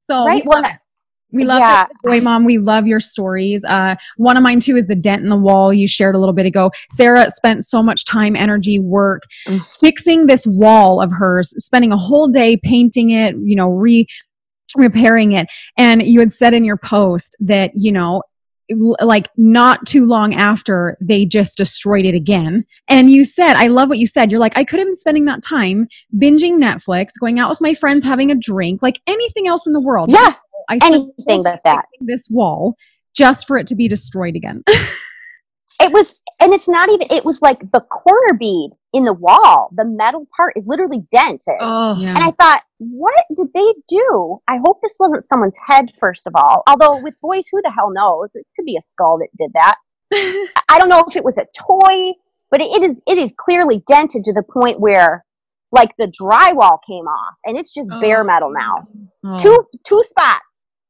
[0.02, 0.44] So Right.
[0.46, 0.72] Well, love,
[1.32, 1.86] we love yeah.
[2.04, 2.46] Boy Mom.
[2.46, 3.64] We love your stories.
[3.66, 6.34] Uh, one of mine too is the dent in the wall you shared a little
[6.34, 6.72] bit ago.
[6.92, 9.62] Sarah spent so much time, energy, work Mm.
[9.80, 14.08] fixing this wall of hers, spending a whole day painting it, you know, re
[14.76, 15.48] repairing it.
[15.78, 18.24] And you had said in your post that, you know,
[19.02, 22.64] like not too long after they just destroyed it again.
[22.88, 24.30] And you said, I love what you said.
[24.30, 27.74] You're like, I could have been spending that time binging Netflix, going out with my
[27.74, 30.12] friends, having a drink, like anything else in the world.
[30.12, 30.34] Yeah.
[30.70, 31.86] I spent the whole Anything but that.
[32.00, 32.76] This wall
[33.14, 34.64] just for it to be destroyed again.
[35.82, 37.08] It was, and it's not even.
[37.10, 39.70] It was like the corner bead in the wall.
[39.74, 41.56] The metal part is literally dented.
[41.62, 42.10] Oh, yeah.
[42.10, 44.40] And I thought, what did they do?
[44.50, 46.64] I hope this wasn't someone's head, first of all.
[46.68, 48.32] Although with boys, who the hell knows?
[48.36, 49.76] It could be a skull that did that.
[50.14, 52.12] I- I don't know if it was a toy,
[52.52, 55.24] but it is it is clearly dented to the point where
[55.72, 58.26] like the drywall came off and it's just bare Oh.
[58.26, 58.76] metal now.
[59.26, 59.38] Oh.
[59.38, 60.44] Two two spots.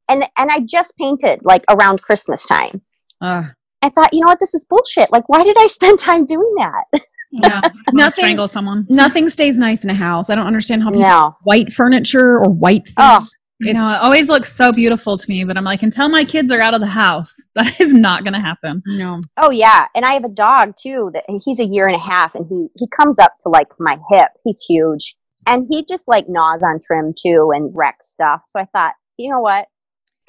[0.09, 2.81] And and I just painted like around Christmas time.
[3.21, 3.43] uh,
[3.81, 5.11] I thought, you know what, this is bullshit.
[5.11, 6.83] Like why did I spend time doing that?
[7.31, 7.61] yeah.
[7.61, 8.11] Nothing- Nothing.
[8.11, 8.85] Strangle someone.
[8.89, 10.29] nothing stays nice in a house.
[10.29, 11.35] I don't understand how people No.
[11.43, 12.95] white furniture or white things.
[12.97, 13.25] Oh,
[13.59, 16.49] You know, it always looks so beautiful to me, but I'm like, until my kids
[16.51, 18.81] are out of the house, that is not going to happen.
[18.85, 19.19] no.
[19.37, 21.11] Oh yeah, and I have a dog too.
[21.13, 23.97] That he's a year and a half, and he he comes up to like my
[24.11, 24.29] hip.
[24.45, 28.43] He's huge, and he just like gnaws on trim too and wrecks stuff.
[28.47, 29.67] So I thought, you know what,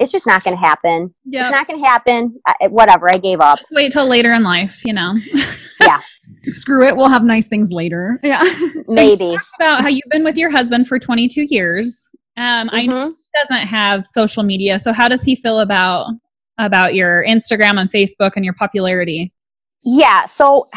[0.01, 1.13] it's just not going to happen.
[1.25, 1.43] Yeah.
[1.47, 2.39] It's not going to happen.
[2.47, 3.09] I, whatever.
[3.11, 3.59] I gave up.
[3.59, 5.15] Just wait till later in life, you know.
[5.83, 6.95] Yes, Screw it.
[6.95, 8.19] We'll have nice things later.
[8.21, 8.43] Yeah.
[8.87, 9.35] maybe.
[9.59, 12.05] About how you've been with your husband for 22 years.
[12.37, 13.13] Um, I know Mhm.
[13.15, 16.05] he doesn't have social media, so how does he feel about
[16.59, 19.33] about your Instagram and Facebook and your popularity?
[19.83, 20.25] Yeah.
[20.25, 20.67] So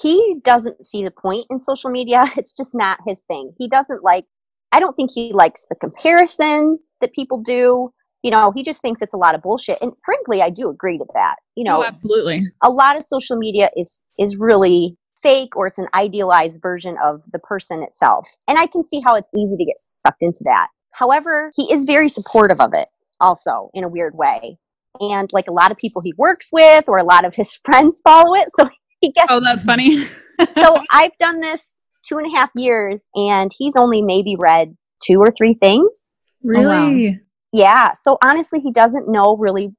[0.00, 2.24] he doesn't see the point in social media.
[2.38, 3.52] It's just not his thing.
[3.58, 4.24] He doesn't like.
[4.72, 7.92] I don't think he likes the comparison that people do.
[8.22, 9.78] You know, he just thinks it's a lot of bullshit.
[9.80, 11.36] And frankly, I do agree to that.
[11.56, 12.42] You know, oh, absolutely.
[12.62, 17.22] a lot of social media is is really fake or it's an idealized version of
[17.32, 20.66] the person itself and i can see how it's easy to get sucked into that
[20.92, 22.88] however he is very supportive of it
[23.20, 24.58] also in a weird way
[25.00, 28.00] and like a lot of people he works with or a lot of his friends
[28.02, 28.68] follow it so
[29.00, 30.04] he gets Oh, that's funny.
[30.54, 35.18] so i've done this two and a half years and he's only maybe read two
[35.18, 37.08] or three things really?
[37.08, 37.20] Um,
[37.52, 39.72] yeah so honestly he doesn't know really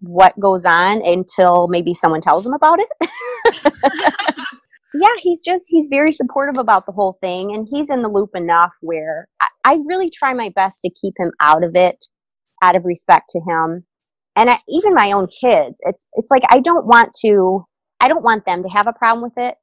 [0.00, 2.88] what goes on until maybe someone tells him about it.
[4.94, 8.30] Yeah he's just he's very supportive about the whole thing and he's in the loop
[8.34, 12.06] enough where I, I really try my best to keep him out of it
[12.62, 13.84] out of respect to him.
[14.34, 17.64] And I, even my own kids it's it's like i don't want to
[18.00, 19.56] i don't want them to have a problem with it.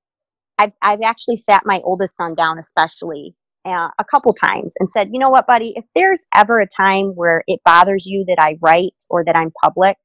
[0.60, 5.10] I've i've actually sat my oldest son down especially uh, a couple times and said
[5.12, 8.58] you know what buddy if there's ever a time where it bothers you that i
[8.62, 9.98] write or that i'm public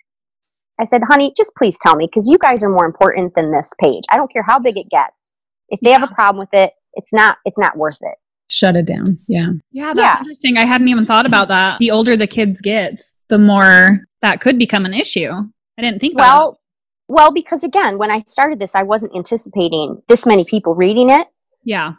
[0.79, 3.71] I said, honey, just please tell me because you guys are more important than this
[3.79, 4.03] page.
[4.11, 5.31] I don't care how big it gets.
[5.69, 8.15] If they have a problem with it, it's not it's not worth it.
[8.49, 9.05] Shut it down.
[9.29, 9.51] Yeah.
[9.73, 10.19] Yeah, that's Yeah.
[10.21, 10.57] interesting.
[10.57, 11.81] I hadn't even thought about that.
[11.81, 15.31] The older the kids get, the more that could become an issue.
[15.31, 16.61] I didn't think about Well,
[17.09, 21.21] well, because again, when I started this, I wasn't anticipating this many people reading it.
[21.21, 21.29] it.
[21.63, 21.93] Yeah.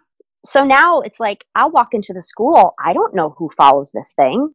[0.44, 2.74] So now it's like I'll walk into the school.
[2.84, 4.54] I don't know who follows this thing.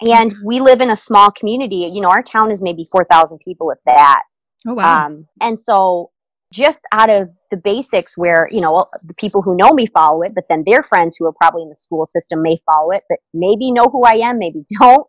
[0.00, 1.88] And we live in a small community.
[1.92, 4.22] You know, our town is maybe 4,000 people, if that.
[4.66, 5.06] Oh wow.
[5.06, 6.10] Um, and so
[6.52, 10.34] just out of the basics where, you know, the people who know me follow it,
[10.34, 13.18] but then their friends who are probably in the school system may follow it, but
[13.32, 15.06] maybe know who I am, maybe don't.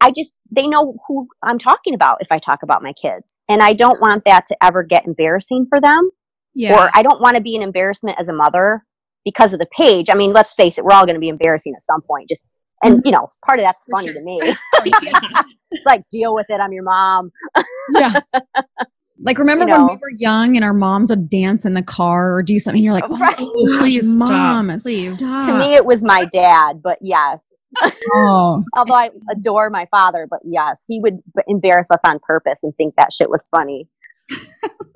[0.00, 3.40] I just, they know who I'm talking about if I talk about my kids.
[3.48, 6.10] And I don't want that to ever get embarrassing for them.
[6.54, 6.74] yeah.
[6.74, 8.84] Or I don't want to be an embarrassment as a mother
[9.24, 10.10] because of the page.
[10.10, 12.28] I mean, let's face it, we're all going to be embarrassing at some point.
[12.28, 12.46] Just,
[12.82, 13.06] and mm-hmm.
[13.06, 14.14] you know, part of that's For funny sure.
[14.14, 14.40] to me.
[15.70, 16.60] It's like, deal with it.
[16.60, 17.30] I'm your mom.
[17.94, 18.20] Yeah.
[19.20, 22.32] Like remember You when we were young and our moms would dance in the car
[22.34, 22.80] or do something?
[22.82, 23.36] You're like, oh, oh Right.
[23.36, 24.28] gosh, Please stop.
[24.30, 25.18] mom, Please.
[25.18, 25.44] stop.
[25.46, 27.44] to me, it was my dad, but yes.
[28.14, 32.72] oh, although I adore my father, but yes, he would embarrass us on purpose and
[32.76, 33.88] think that shit was funny.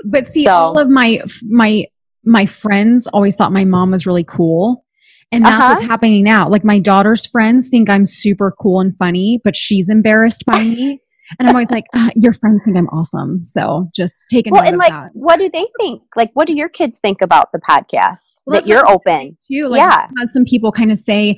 [0.04, 1.86] but see, So- all of my my
[2.24, 4.84] my friends always thought my mom was really cool.
[5.32, 5.74] And that's Uh-huh.
[5.74, 6.48] what's happening now.
[6.48, 11.00] Like my daughter's friends think I'm super cool and funny, but she's embarrassed by me.
[11.38, 13.42] And I'm always like, uh, your friends think I'm awesome.
[13.42, 15.12] So just take a well, and like, that.
[15.14, 16.02] what do they think?
[16.14, 18.32] Like, what do your kids think about the podcast?
[18.44, 19.38] Well, that you're open.
[19.50, 19.68] too.
[19.68, 20.08] Like, Yeah.
[20.10, 21.36] I've had some people kind of say,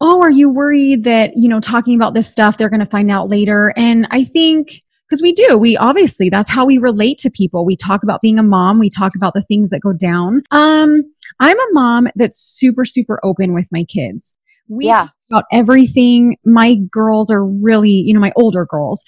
[0.00, 3.12] "Oh, are you worried that you know talking about this stuff they're going to find
[3.12, 7.30] out later?" And I think because we do, we obviously that's how we relate to
[7.30, 7.64] people.
[7.64, 8.78] We talk about being a mom.
[8.78, 10.42] We talk about the things that go down.
[10.50, 11.02] Um,
[11.40, 14.34] I'm a mom that's super super open with my kids.
[14.68, 15.04] We Yeah.
[15.04, 16.36] talk about everything.
[16.44, 19.02] My girls are really, you know, my older girls.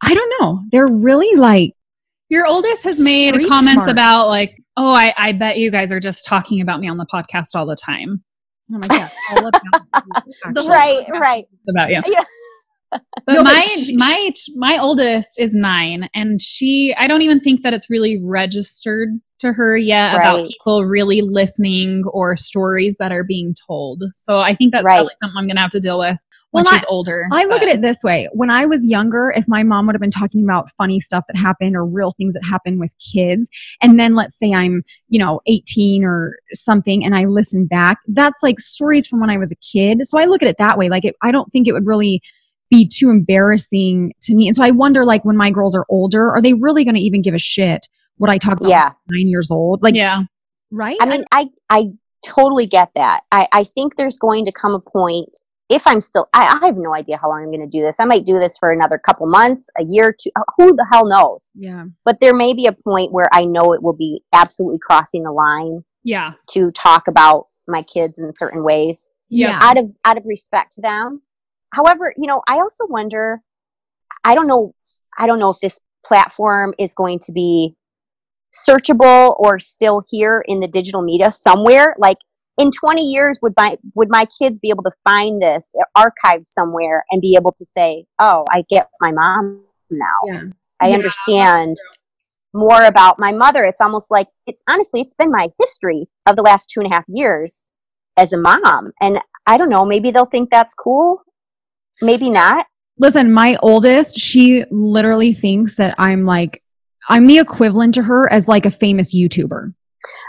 [0.00, 0.62] I don't know.
[0.72, 1.72] They're really like
[2.28, 3.88] Your oldest has made comments smart.
[3.90, 7.06] about like, oh, I, I bet you guys are just talking about me on the
[7.12, 8.24] podcast all the time.
[8.72, 9.70] oh my god, all about you,
[10.46, 10.68] actually.
[10.68, 11.44] Right, right.
[11.68, 12.00] About you.
[12.06, 12.24] Yeah.
[13.26, 17.62] But No, my sh- my my oldest is nine, and she I don't even think
[17.62, 23.24] that it's really registered to her yet about people really listening or stories that are
[23.24, 24.02] being told.
[24.14, 24.96] So I think that's Right.
[24.96, 26.18] probably something I'm gonna have to deal with
[26.50, 27.26] when Well, she's older.
[27.32, 28.28] I look at it this way.
[28.32, 31.36] When I was younger, if my mom would have been talking about funny stuff that
[31.36, 33.48] happened or real things that happen with kids,
[33.82, 38.42] and then let's say I'm, you know, 18 or something and I listen back, that's
[38.42, 40.00] like stories from when I was a kid.
[40.06, 40.88] So I look at it that way.
[40.88, 42.20] Like, it, I don't think it would really
[42.70, 44.46] be too embarrassing to me.
[44.46, 47.00] And so I wonder, like, when my girls are older, are they really going to
[47.00, 48.90] even give a shit what I talk about Yeah.
[49.06, 49.82] when nine years old?
[49.82, 50.22] Like, yeah,
[50.70, 50.96] right?
[51.00, 51.90] I mean, I I
[52.24, 53.22] totally get that.
[53.32, 55.36] I I think there's going to come a point
[55.68, 56.28] if I'm still.
[56.34, 57.98] I, I have no idea how long I'm going to do this.
[58.00, 60.30] I might do this for another couple months, a year, two.
[60.36, 61.50] uh, Who the hell knows?
[61.54, 61.84] yeah.
[62.04, 65.32] But there may be a point where I know it will be absolutely crossing the
[65.32, 69.58] line yeah, to talk about my kids in certain ways yeah.
[69.62, 71.22] out of out of respect to them.
[71.72, 73.40] However, you know, I also wonder.
[74.24, 74.74] I don't know.
[75.18, 77.74] I don't know if this platform is going to be
[78.54, 81.94] searchable or still here in the digital media somewhere.
[81.98, 82.18] Like
[82.58, 87.04] in 20 years, would my would my kids be able to find this archived somewhere
[87.10, 90.06] and be able to say, "Oh, I get my mom now.
[90.24, 90.42] Yeah.
[90.80, 91.76] I Yeah, understand."
[92.52, 93.62] More about my mother.
[93.62, 96.94] It's almost like, it, honestly, it's been my history of the last two and a
[96.96, 97.68] half years
[98.16, 98.90] as a mom.
[99.00, 101.22] And I don't know, maybe they'll think that's cool.
[102.02, 102.66] Maybe not.
[102.98, 106.62] Listen, my oldest, she literally thinks that I'm like,
[107.08, 109.72] I'm the equivalent to her as like a famous YouTuber.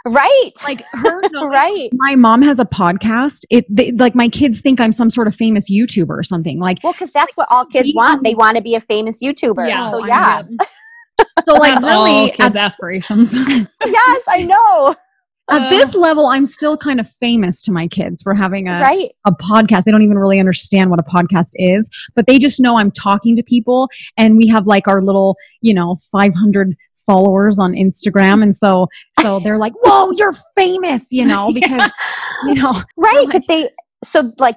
[0.05, 0.51] Right.
[0.63, 1.89] Like her, right.
[1.93, 3.45] my mom has a podcast.
[3.49, 6.59] It they, like my kids think I'm some sort of famous YouTuber or something.
[6.59, 8.23] Like Well, because that's what all kids we- want.
[8.23, 9.67] They want to be a famous YouTuber.
[9.67, 9.89] Yeah.
[9.89, 10.41] So yeah.
[11.43, 13.33] so, like That's all kids' at, aspirations.
[13.85, 14.95] yes, I know.
[15.51, 18.79] At Uh, this level, I'm still kind of famous to my kids for having a
[18.81, 19.11] right.
[19.25, 19.83] a podcast.
[19.83, 23.35] They don't even really understand what a podcast is, but they just know I'm talking
[23.35, 28.43] to people and we have like our little, you know, 500 followers on Instagram.
[28.43, 28.87] And so,
[29.19, 31.91] so they're like, whoa, you're famous, you know, because,
[32.45, 33.27] you know, Right.
[33.27, 33.69] like- but they
[34.03, 34.55] so like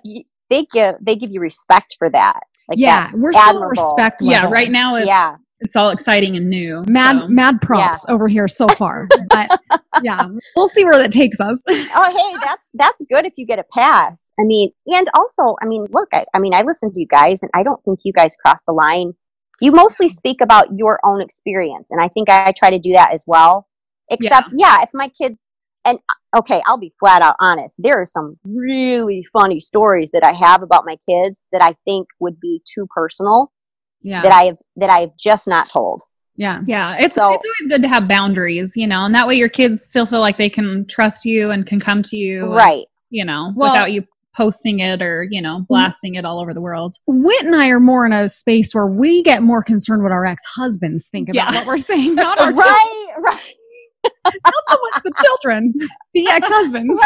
[0.50, 2.40] they give they give you respect for that.
[2.68, 3.68] Like yeah, we're still admirable.
[3.70, 5.36] respect yeah, right now it's Yeah.
[5.64, 6.84] It's all exciting and new.
[6.86, 7.28] Mad, so.
[7.28, 9.08] mad props over here so far.
[9.28, 9.60] but
[10.02, 11.62] yeah, we'll see where that takes us.
[11.68, 15.66] oh hey that's that's good if you get a pass i mean and also i
[15.66, 18.12] mean look I, I mean i listen to you guys and i don't think you
[18.12, 19.12] guys cross the line
[19.60, 23.12] you mostly speak about your own experience and i think i try to do that
[23.12, 23.68] as well
[24.10, 25.46] except yeah, if my kids
[25.84, 30.24] and uh, okay i'll be flat out honest there are some really funny stories that
[30.24, 33.52] i have about my kids that i think would be too personal
[34.04, 34.22] Yeah.
[34.22, 36.00] that i have that i have just not told
[36.36, 36.62] yeah.
[36.66, 39.48] Yeah, it's So- it's always good to have boundaries, you know, and that way your
[39.48, 42.84] kids still feel like they can trust you and can come to you, and, right
[43.10, 44.04] you know, Well- without you
[44.36, 45.64] posting it or you know mm-hmm.
[45.68, 46.96] blasting it all over the world.
[47.06, 50.26] Whit and I are more in a space where we get more concerned what our
[50.26, 51.58] ex husbands think about Yeah.
[51.60, 52.66] what we're saying, not our children.
[52.66, 53.54] right right
[54.24, 55.72] not so much the children,
[56.14, 56.98] the ex husbands.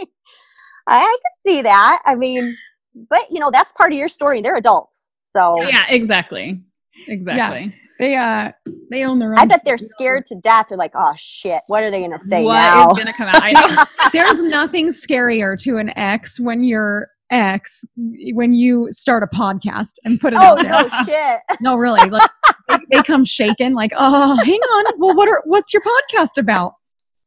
[0.00, 0.04] I,
[0.86, 2.00] I can see that.
[2.04, 2.56] I mean,
[3.10, 4.40] but you know, that's part of your story.
[4.40, 5.08] They're adults.
[5.34, 6.60] So Yeah, exactly,
[7.08, 7.74] exactly.
[7.98, 8.50] They uh
[8.90, 9.38] they own their own.
[9.38, 10.66] I bet they're scared to death.
[10.68, 12.92] They're like, oh shit, what are they going to say What is now?
[12.92, 13.40] gonna come out?
[13.42, 13.84] I know.
[14.12, 17.84] There's nothing scarier to an ex when your ex
[18.32, 20.70] when you start a podcast and put it oh, out there.
[20.70, 21.40] no shit.
[21.60, 22.08] No, really.
[22.10, 22.30] Like
[22.68, 24.92] they, they come shaking, like, oh, hang on.
[24.98, 26.74] Well, what are what's your podcast about?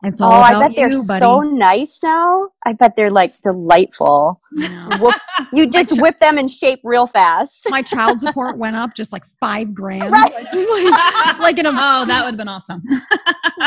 [0.04, 1.20] It's oh, all Oh, I about bet they're buddy.
[1.20, 2.50] so nice now.
[2.66, 4.40] I bet they're like delightful.
[5.00, 5.16] Whoop-
[5.54, 7.66] you just ch- whip them in shape real fast.
[7.70, 10.12] My child support went up just like five grand.
[10.12, 10.32] Right.
[10.34, 12.84] Like, just like, like an oh, that would have been awesome.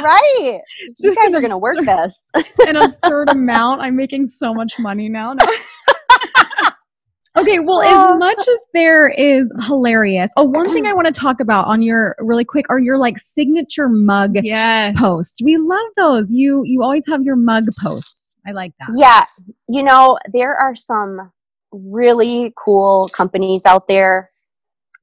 [0.02, 0.60] right.
[0.78, 2.22] You Just guys an are going to work this.
[2.66, 3.80] an absurd amount.
[3.80, 5.32] I'm making so much money now.
[5.32, 5.44] No.
[7.38, 8.14] Okay, well, Oh.
[8.14, 11.82] as much as there is hilarious, oh, one thing I want to talk about on
[11.82, 14.98] your really quick are your like signature mug yes.
[14.98, 15.40] posts.
[15.42, 16.30] We love those.
[16.32, 18.34] You you always have your mug posts.
[18.46, 18.90] I like that.
[18.96, 19.24] Yeah,
[19.68, 21.30] you know, there are some
[21.72, 24.30] really cool companies out there.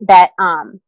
[0.02, 0.80] that um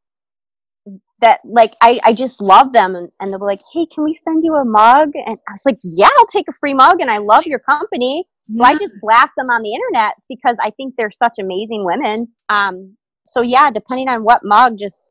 [1.22, 4.14] that like I, I just love them and, and they'll be like, Hey, can we
[4.14, 5.12] send you a mug?
[5.16, 8.26] And I was like, Yeah, I'll take a free mug and I love your company.
[8.56, 12.28] So I just blast them on the internet because I think they're such amazing women.
[12.50, 15.04] Um so yeah, depending on what mug, just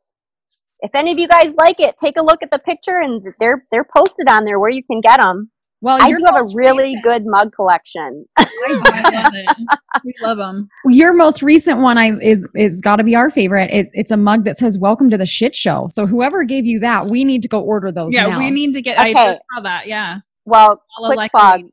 [0.80, 3.64] if any of you guys like it, take a look at the picture and they're
[3.70, 5.50] they're posted on there where you can get them.
[5.80, 8.24] Well, I do have a most really good mug collection.
[8.36, 8.44] I
[9.14, 9.56] love it.
[10.04, 10.68] We love them.
[10.86, 13.70] your most recent one I is is got to be our favorite.
[13.72, 16.78] It, it's a mug that says "Welcome to the shit show." So whoever gave you
[16.80, 18.12] that, we need to go order those.
[18.14, 18.38] Yeah, now.
[18.38, 18.98] we need to get.
[18.98, 19.24] I Okay.
[19.24, 19.86] just saw that.
[19.88, 20.18] Yeah.
[20.44, 21.56] Well, Follow quick plug.
[21.60, 21.72] lady.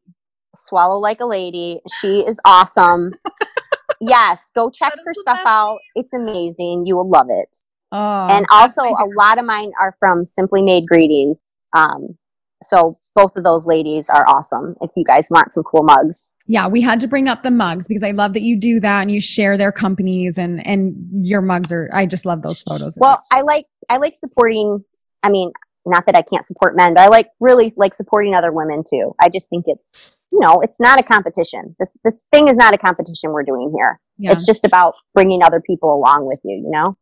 [0.55, 1.81] Swallow like a lady.
[1.99, 3.13] She is awesome.
[4.01, 5.47] yes, go check her stuff best.
[5.47, 5.79] out.
[5.95, 6.83] It's amazing.
[6.85, 7.57] You will love it.
[7.91, 11.37] Oh, and also, a lot of mine are from Simply Made Greetings.
[11.75, 12.17] Um,
[12.63, 14.75] so both of those ladies are awesome.
[14.81, 17.87] If you guys want some cool mugs, yeah, we had to bring up the mugs
[17.87, 21.41] because I love that you do that and you share their companies and and your
[21.41, 21.89] mugs are.
[21.93, 22.97] I just love those photos.
[22.99, 24.83] well, I like I like supporting.
[25.23, 25.51] I mean,
[25.85, 29.13] not that I can't support men, but I like really like supporting other women too.
[29.21, 31.75] I just think it's you know it's not a competition.
[31.79, 33.99] This this thing is not a competition we're doing here.
[34.17, 34.31] Yeah.
[34.31, 36.55] It's just about bringing other people along with you.
[36.55, 36.97] You know.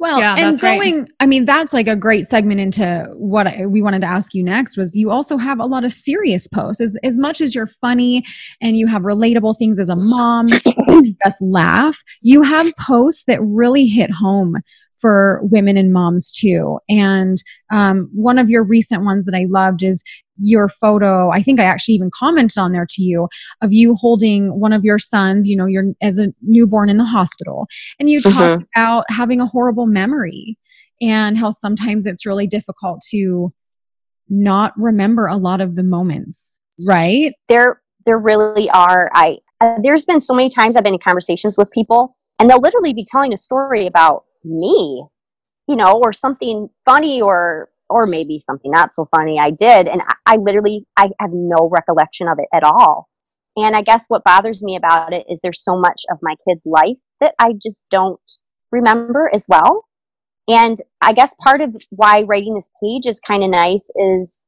[0.00, 0.80] Well, Yeah, and that's right.
[0.80, 4.32] going, I mean, that's like a great segment into what I, we wanted to ask
[4.32, 6.80] you next was you also have a lot of serious posts.
[6.80, 8.24] As, as much as you're funny
[8.60, 10.46] and you have relatable things as a mom,
[11.24, 14.54] just laugh, you have posts that really hit home
[15.00, 16.78] for women and moms too.
[16.88, 17.36] And
[17.70, 20.02] um, one of your recent ones that I loved is
[20.36, 21.30] your photo.
[21.30, 23.28] I think I actually even commented on there to you
[23.60, 27.04] of you holding one of your sons, you know, you're as a newborn in the
[27.04, 27.66] hospital
[27.98, 30.56] and you talked about having a horrible memory
[31.00, 33.52] and how sometimes it's really difficult to
[34.28, 36.56] not remember a lot of the moments,
[36.86, 37.34] right?
[37.48, 41.56] there there really are i uh, there's been so many times i've been in conversations
[41.58, 45.06] with people and they'll literally be telling a story about me
[45.68, 49.38] you know or something funny or or maybe something not so funny.
[49.38, 53.08] I did and i, I literally i have no recollection of it at all.
[53.56, 56.62] And i guess what bothers me about it is there's so much of my kid's
[56.64, 58.20] life that i just don't
[58.72, 59.84] remember as well.
[60.48, 64.46] And i guess part of why writing this page is kind of nice is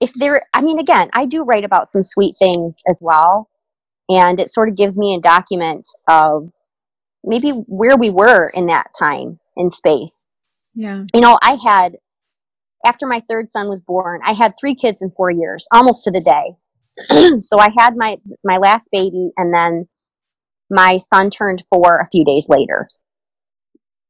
[0.00, 3.48] if there i mean again i do write about some sweet things as well.
[4.10, 6.50] And it sort of gives me a document of
[7.24, 10.28] maybe where we were in that time in space.
[10.74, 11.04] Yeah.
[11.12, 11.96] you know i had
[12.86, 16.10] after my third son was born i had three kids in four years almost to
[16.10, 16.54] the day.
[17.40, 19.88] So i had my my last baby and then
[20.70, 22.86] my son turned four a few days later.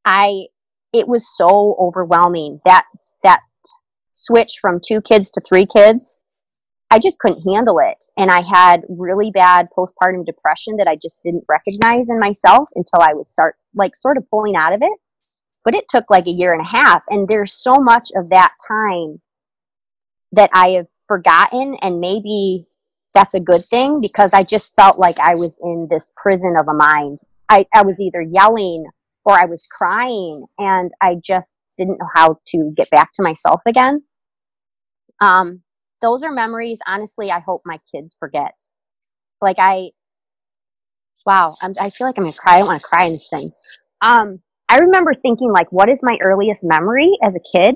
[0.05, 0.47] I
[0.93, 2.87] it was so overwhelming that
[3.23, 3.41] that
[4.13, 6.21] switch from two kids to three kids
[6.91, 8.05] i just couldn't handle it.
[8.17, 13.01] And i had really bad postpartum depression that i just didn't recognize in myself until
[13.01, 14.99] i was start like sort of pulling out of it.
[15.65, 17.03] But it took like a year and a half.
[17.11, 19.21] And there's so much of that time
[20.33, 21.77] that i have forgotten.
[21.83, 22.67] And maybe
[23.15, 26.69] that's a good thing because i just felt like i was in this prison of
[26.69, 27.19] a mind.
[27.49, 28.87] I, I was either yelling
[29.25, 30.47] or i was crying.
[30.59, 34.03] And i just didn't know how to get back to myself again.
[35.21, 35.63] Um,
[36.01, 38.55] those are memories honestly i hope my kids forget.
[39.41, 39.91] Like i
[41.27, 43.29] wow I'm, i feel like i'm gonna cry i don't want to cry in this
[43.29, 43.53] thing.
[44.01, 47.75] Um, i remember thinking like what is my earliest memory as a kid?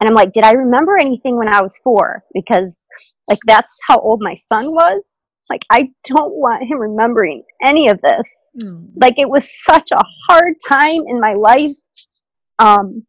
[0.00, 2.22] And i'm like did i remember anything when i was four?
[2.34, 2.84] Because
[3.28, 5.16] like that's how old my son was.
[5.50, 8.44] Like i don't want him remembering any of this.
[9.00, 11.72] Like it was such a hard time in my life.
[12.58, 13.06] Um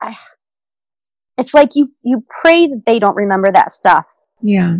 [0.00, 0.16] I,
[1.38, 4.76] it's like you you pray that they don't remember that stuff Yeah.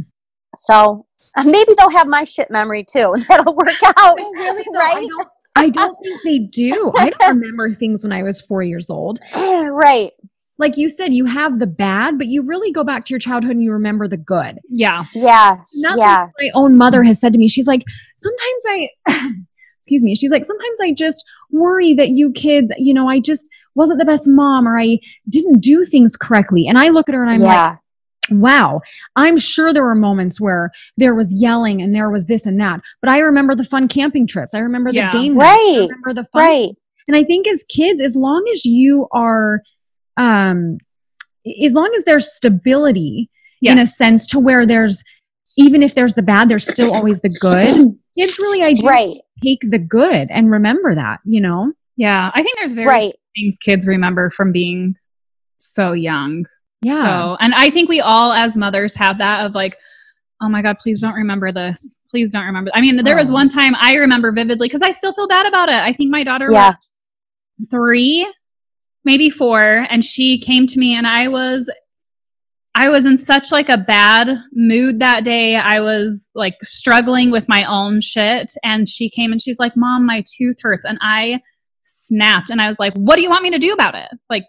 [0.55, 3.69] so uh, maybe they'll have my shit memory too and that'll work
[3.99, 6.93] out really, though, right I don't, I don't think they do.
[6.97, 9.19] I don't remember things when I was four years old.
[9.35, 10.13] right
[10.57, 13.57] Like you said, you have the bad, but you really go back to your childhood
[13.57, 14.59] and you remember the good.
[14.69, 15.05] Yeah.
[15.15, 17.49] yeah Nothing yeah my own mother has said to me.
[17.49, 17.83] She's like,
[18.19, 18.89] sometimes I,
[19.81, 23.49] excuse me, she's like, sometimes I just worry that you kids, you know, I just
[23.79, 24.99] wasn't the best mom or I
[25.31, 26.67] didn't do things correctly.
[26.69, 27.79] And I look at her and I'm like,
[28.31, 28.81] wow,
[29.17, 32.81] I'm sure there were moments where there was yelling and there was this and that.
[33.01, 34.55] But I remember the fun camping trips.
[34.55, 35.11] I remember Yeah.
[35.11, 35.47] the game nights.
[35.47, 36.43] I right remember the fun.
[36.45, 36.69] right
[37.07, 39.63] And I think as kids, as long as you are,
[40.19, 40.77] um,
[41.65, 43.31] as long as there's stability
[43.63, 45.03] in a sense to where there's,
[45.57, 47.97] even if there's the bad, there's still always the good.
[48.19, 51.73] Kids really, I do right take the good and remember that, you know?
[51.99, 52.31] Yeah.
[52.35, 54.95] I think there's very right things kids remember from being
[55.59, 56.47] so young.
[56.81, 57.05] Yeah.
[57.05, 59.77] So, and I think we all as mothers have that of like,
[60.41, 61.99] oh my God, please don't remember this.
[62.11, 62.71] Please don't remember.
[62.73, 63.35] I mean, there was Oh.
[63.35, 65.75] one time I remember vividly because I still feel bad about it.
[65.75, 66.75] I think my daughter yeah
[67.59, 68.33] was three,
[69.05, 71.69] maybe four, and she came to me and I was
[72.77, 75.57] I was in such like a bad mood that day.
[75.57, 80.07] I was like struggling with my own shit and she came and she's like, "Mom,
[80.07, 81.41] my tooth hurts." And I
[81.89, 84.45] snapped and I was like, "What do you want me to do about it?" Like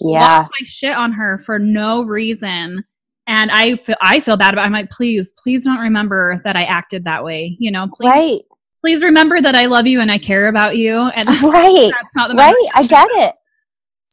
[0.00, 0.20] Yeah.
[0.38, 2.82] lost my shit on her for no reason.
[3.26, 4.66] And I feel I feel bad about it.
[4.66, 7.56] I'm like, please, please don't remember that I acted that way.
[7.58, 8.40] You know, please Right.
[8.80, 10.96] please remember that I love you and I care about you.
[11.14, 11.92] And Right.
[11.92, 12.52] that's not the Right.
[12.52, 12.70] moment.
[12.74, 13.34] I get it.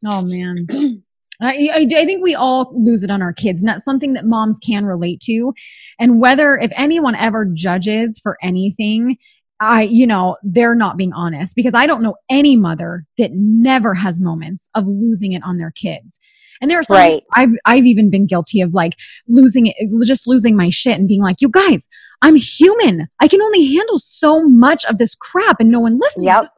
[0.06, 0.68] Oh man.
[1.42, 4.26] I, I, I think we all lose it on our kids, and that's something that
[4.26, 5.54] moms can relate to.
[5.98, 9.16] And whether, if anyone ever judges for anything,
[9.62, 13.94] I, you know, they're not being honest because I don't know any mother that never
[13.94, 16.18] has moments of losing it on their kids.
[16.62, 17.24] And there are some, Right.
[17.34, 18.94] I've, I've even been guilty of like
[19.28, 21.88] losing it, just losing my shit and being like, you guys,
[22.22, 23.08] I'm human.
[23.20, 26.52] I can only handle so much of this crap and no one listens Yep.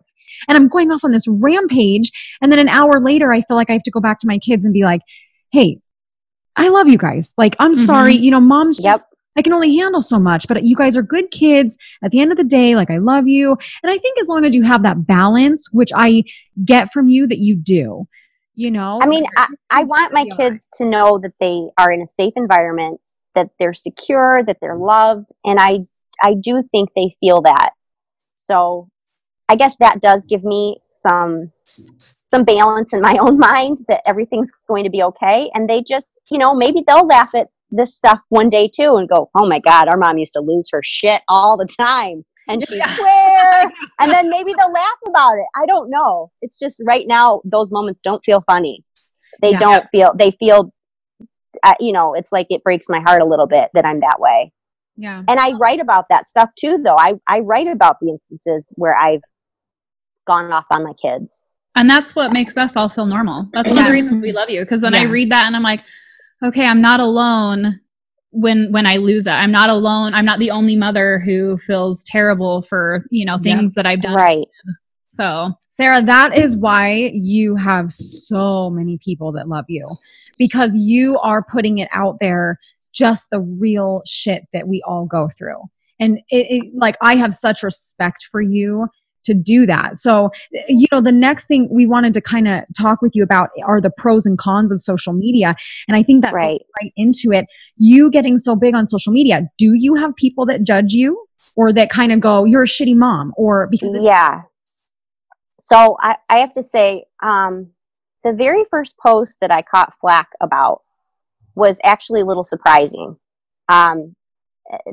[0.47, 2.11] and I'm going off on this rampage.
[2.41, 4.37] And then an hour later, I feel like I have to go back to my
[4.39, 5.01] kids and be like,
[5.51, 5.79] hey,
[6.55, 7.33] I love you guys.
[7.37, 7.85] Like, I'm Mhm.
[7.85, 8.15] sorry.
[8.15, 8.93] You know, mom's Yep.
[8.95, 9.05] just,
[9.37, 11.77] I can only handle so much, but you guys are good kids.
[12.03, 13.51] At the end of the day, like, I love you.
[13.83, 16.23] And I think as long as you have that balance, which I
[16.65, 18.07] get from you that you do,
[18.55, 18.99] you know?
[19.01, 22.33] I mean, I, I want my kids to know that they are in a safe
[22.35, 22.99] environment,
[23.35, 25.85] that they're secure, that they're loved, and I
[26.23, 27.71] I do think they feel that.
[28.35, 28.89] So,
[29.49, 31.51] I guess that does give me some
[32.29, 36.19] some balance in my own mind that everything's going to be okay, and they just,
[36.29, 39.59] you know, maybe they'll laugh at this stuff one day too and go, "Oh my
[39.59, 44.11] God, our mom used to lose her shit all the time." And she swear, and
[44.11, 45.45] then maybe they'll laugh about it.
[45.55, 46.31] I don't know.
[46.41, 48.83] It's just right now those moments don't feel funny.
[49.41, 49.59] They Yeah.
[49.59, 50.11] don't feel.
[50.17, 50.73] They feel.
[51.63, 54.19] Uh, you know, it's like it breaks my heart a little bit that I'm that
[54.19, 54.51] way.
[54.95, 55.21] yeah.
[55.27, 56.95] And I write about that stuff too, though.
[56.97, 59.21] I I write about the instances where I've
[60.25, 61.45] gone off on my kids.
[61.75, 63.47] And that's what makes us all feel normal.
[63.53, 64.59] That's one of the reasons we love you.
[64.61, 65.81] Because then I read that and I'm like,
[66.43, 67.79] okay, I'm not alone
[68.31, 69.31] when when I lose it.
[69.31, 70.13] I'm not alone.
[70.13, 73.43] I'm not the only mother who feels terrible for, you know, Yep.
[73.43, 74.15] things that I've done.
[74.15, 74.47] Right.
[75.09, 79.85] So Sarah, that is why you have so many people that love you
[80.39, 82.57] because you are putting it out there,
[82.93, 85.61] just the real shit that we all go through.
[85.99, 88.87] And it, it like, I have such respect for you
[89.23, 89.97] to do that.
[89.97, 90.31] So,
[90.67, 93.81] you know, the next thing we wanted to kind of talk with you about are
[93.81, 95.55] the pros and cons of social media.
[95.87, 96.61] And I think that Right.
[96.81, 97.45] right into it.
[97.77, 101.73] You getting so big on social media, do you have people that judge you or
[101.73, 104.41] that kind of go, you're a shitty mom or because yeah.
[105.59, 107.69] So I, I have to say, um,
[108.23, 110.81] the very first post that I caught flack about
[111.55, 113.17] was actually a little surprising.
[113.67, 114.15] Um,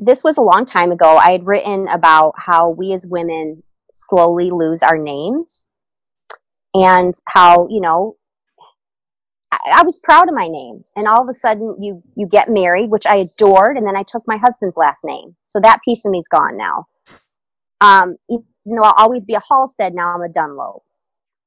[0.01, 1.17] this was a long time ago.
[1.17, 3.63] I had written about how we as women
[3.93, 5.67] slowly lose our names
[6.73, 8.15] and how, you know,
[9.51, 10.83] I, was proud of my name.
[10.95, 13.77] And all of a sudden you, you get married, which I adored.
[13.77, 15.35] And then I took my husband's last name.
[15.41, 16.85] So that piece of me's gone now.
[17.81, 20.83] Um, even though I'll always be a Halstead, now I'm a Dunlop.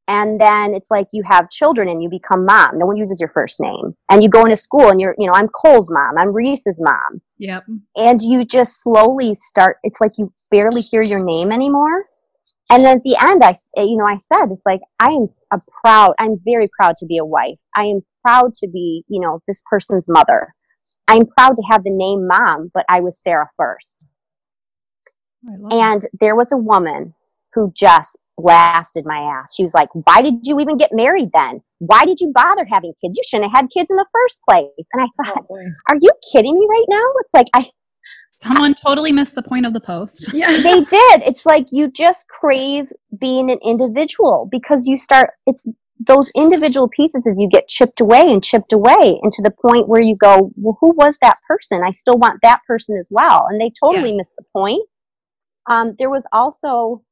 [0.09, 2.79] And then it's like you have children and you become mom.
[2.79, 3.95] No one uses your first name.
[4.11, 7.21] And you go into school and you're, you know, I'm Cole's mom, I'm Reese's mom.
[7.39, 7.65] yep.
[7.97, 12.07] And you just slowly start, it's like you barely hear your name anymore.
[12.73, 15.11] And then at the end, I, s- eh, you know, I said, it's like, I
[15.11, 17.59] am a proud, I'm very proud to be a wife.
[17.77, 20.55] I am proud to be, you know, this person's mother.
[21.07, 24.03] I'm proud to have the name mom, but I was Sarah first.
[25.45, 27.15] Love And there was a woman
[27.53, 29.55] who just blasted my ass.
[29.55, 31.61] She was like, Why did you even get married then?
[31.81, 33.19] Why did you bother having kids?
[33.19, 34.87] You shouldn't have had kids in the first place.
[34.95, 35.45] And I thought,
[35.91, 37.05] Are you kidding me right now?
[37.21, 37.69] It's like, I,
[38.43, 40.33] Someone totally missed the point of the post.
[40.33, 40.51] Yeah.
[40.63, 41.23] they did.
[41.23, 42.87] It's like you just crave
[43.21, 45.69] being an individual because you start, it's
[46.05, 49.87] those individual pieces of you get chipped away and chipped away and to the point
[49.89, 51.83] where you go, Well, who was that person?
[51.85, 53.47] I still want that person as well.
[53.49, 54.17] And they totally Yes.
[54.17, 54.83] missed the point.
[55.71, 57.05] Um, there was also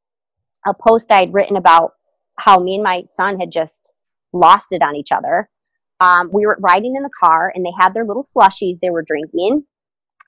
[0.67, 1.93] a post I had written about
[2.39, 3.95] how me and my son had just
[4.33, 5.49] lost it on each other.
[6.01, 9.05] Um, we were riding in the car and they had their little slushies they were
[9.07, 9.65] drinking.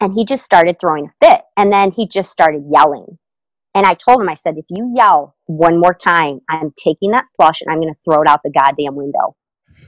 [0.03, 1.43] And he just started throwing a fit.
[1.57, 3.07] And then he just started yelling.
[3.73, 7.27] And I told him, I said, if you yell one more time, I'm taking that
[7.31, 9.37] slush and I'm going to throw it out the goddamn window.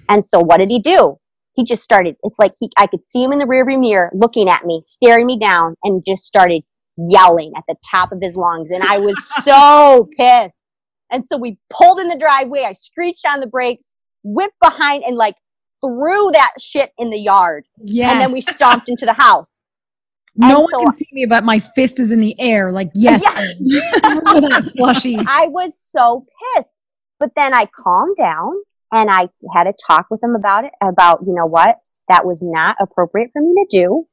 [0.09, 1.17] And so what did he do?
[1.55, 4.49] He just started, it's like he, I could see him in the rearview mirror looking
[4.49, 6.62] at me, staring me down, and just started
[6.97, 8.69] yelling at the top of his lungs.
[8.71, 10.62] And I was so pissed.
[11.11, 12.62] And so we pulled in the driveway.
[12.62, 13.91] I screeched on the brakes,
[14.23, 15.35] whipped behind, and like
[15.85, 17.65] threw that shit in the yard.
[17.85, 18.12] Yes.
[18.12, 19.61] And then we stomped into the house.
[20.37, 22.72] No and one so- can see me, but my fist is in the air.
[22.72, 23.22] Like, yes,
[23.61, 24.20] Yeah.
[24.64, 25.16] slushy.
[25.26, 26.26] I was so
[26.57, 26.74] pissed.
[27.20, 28.53] but then I calmed down
[28.93, 31.78] and I had a talk with him about it, about, you know what,
[32.09, 34.07] that was not appropriate for me to do.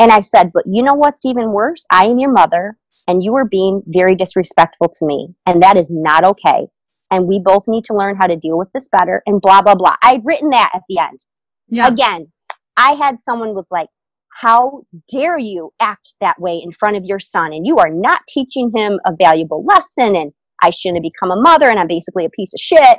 [0.00, 1.84] And I said, but you know what's even worse?
[1.90, 2.76] I am your mother
[3.08, 5.34] and you are being very disrespectful to me.
[5.46, 6.68] And that is not okay.
[7.10, 9.74] And we both need to learn how to deal with this better and blah, blah,
[9.74, 9.96] blah.
[10.02, 11.24] I'd written that at the end.
[11.68, 11.88] Yeah.
[11.88, 12.30] Again,
[12.76, 13.88] I had someone was like,
[14.34, 17.52] how dare you act that way in front of your son?
[17.52, 20.14] And you are not teaching him a valuable lesson.
[20.14, 22.98] And I shouldn't have become a mother and I'm basically a piece of shit.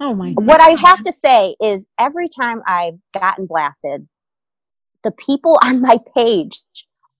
[0.00, 0.32] Oh my.
[0.32, 4.06] What I have to say is every time I've gotten blasted,
[5.02, 6.60] the people on my page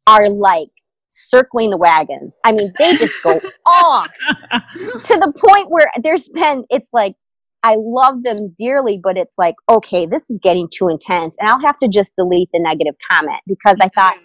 [0.07, 0.69] are like
[1.11, 2.39] circling the wagons.
[2.45, 4.13] I mean, they just go off
[4.83, 7.15] to the point where there's been, it's like,
[7.63, 11.37] I love them dearly, but it's like, okay, this is getting too intense.
[11.41, 14.17] And I'll have to just delete the negative comment because I thought,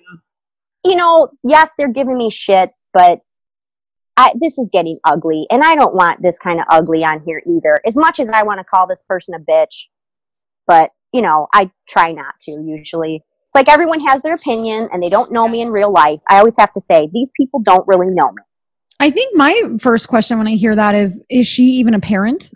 [0.86, 3.22] you know, yes, they're giving me shit, but
[4.16, 5.48] I, this is getting ugly.
[5.50, 7.80] And I don't want this kind of ugly on here either.
[7.86, 9.86] As much as I want to call this person a bitch,
[10.68, 13.24] but, you know, I try not to usually.
[13.46, 16.20] It's like everyone has their opinion and they don't know me in real life.
[16.30, 18.44] I always have to say, these people don't really know me.
[19.00, 22.52] I think my first question when I hear that is, is she even a parent?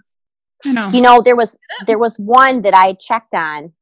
[0.66, 0.88] I know.
[0.90, 3.74] You know, there was there was one that I checked on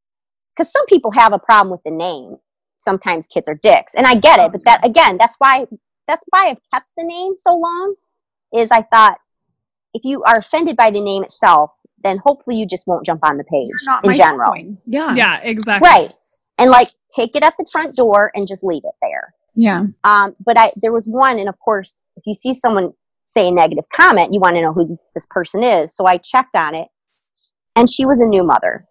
[0.56, 2.38] because some people have a problem with the name.
[2.78, 4.52] Sometimes kids are dicks, and I get it.
[4.52, 5.66] But that again, that's why
[6.08, 7.96] that's why I've kept the name so long.
[8.54, 9.18] Is I thought
[9.94, 11.72] if you are offended by the name itself,
[12.04, 14.52] then hopefully you just won't jump on the page Not in my general.
[14.52, 14.78] point.
[14.86, 15.16] Yeah.
[15.16, 15.88] Yeah, exactly.
[15.90, 16.12] Right.
[16.58, 19.34] And like take it at the front door and just leave it there.
[19.56, 19.86] Yeah.
[20.04, 22.94] Um, but I there was one, and of course, if you see someone
[23.26, 25.96] say a negative comment, you want to know who this person is.
[25.96, 26.88] So I checked on it,
[27.76, 28.86] and she was a new mother.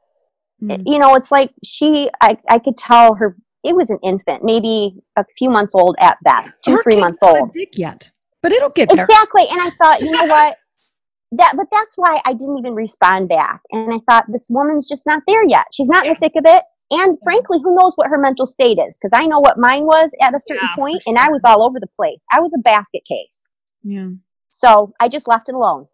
[0.63, 0.83] Mm.
[0.87, 4.95] You know, it's like she, I, I could tell her it was an infant, maybe
[5.17, 7.53] a few months old at best, two, Her three months old.
[7.53, 8.11] dick yet,
[8.43, 9.05] but it'll get there.
[9.05, 9.45] Exactly.
[9.51, 10.57] And I thought, you know what?
[11.33, 13.61] That, but that's why I didn't even respond back.
[13.73, 15.67] And I thought, this woman's just not there yet.
[15.73, 16.63] She's not in the thick of it.
[16.91, 18.97] And frankly, who knows what her mental state is?
[18.97, 21.65] Because I know what mine was at a certain Yeah, point, and I was all
[21.65, 22.25] over the place.
[22.33, 23.49] I was a basket case.
[23.85, 24.09] Yeah.
[24.49, 25.87] So I just left it alone.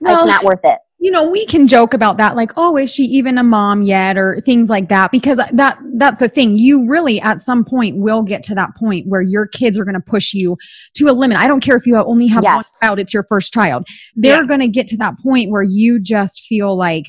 [0.00, 0.78] Well, it's not worth it.
[0.98, 4.16] you know we can joke about that like oh is she even a mom yet
[4.18, 8.22] or things like that because that that's the thing you really at some point will
[8.22, 10.54] get to that point where your kids are going to push you
[10.94, 13.52] to a limit i don't care if you only have one child it's your first
[13.54, 14.46] child they're Yeah.
[14.46, 17.04] going to get to that point where you just feel like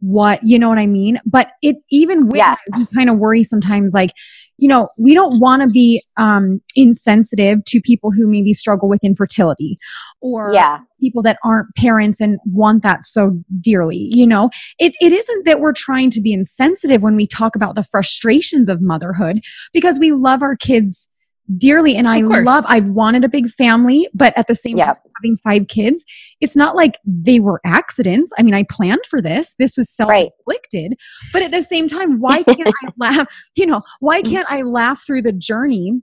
[0.00, 2.92] what you know what i mean but it even with Yes.
[2.92, 4.10] kind of worry sometimes like
[4.58, 9.02] you know we don't want to be um insensitive to people who maybe struggle with
[9.02, 9.78] infertility
[10.20, 10.80] or Yeah.
[11.00, 15.60] people that aren't parents and want that so dearly you know it, it isn't that
[15.60, 19.40] we're trying to be insensitive when we talk about the frustrations of motherhood
[19.72, 21.08] because we love our kids
[21.56, 25.36] dearly and i love i've wanted a big family but at the same time having
[25.44, 26.04] five kids
[26.40, 28.32] it's not like they were accidents.
[28.38, 29.54] I mean i planned for this.
[29.58, 30.30] This is Right.
[30.46, 30.94] self-inflicted
[31.32, 33.26] but at the same time why can't i laugh
[33.56, 34.32] you know why mm-hmm.
[34.32, 36.00] can't i laugh through the journey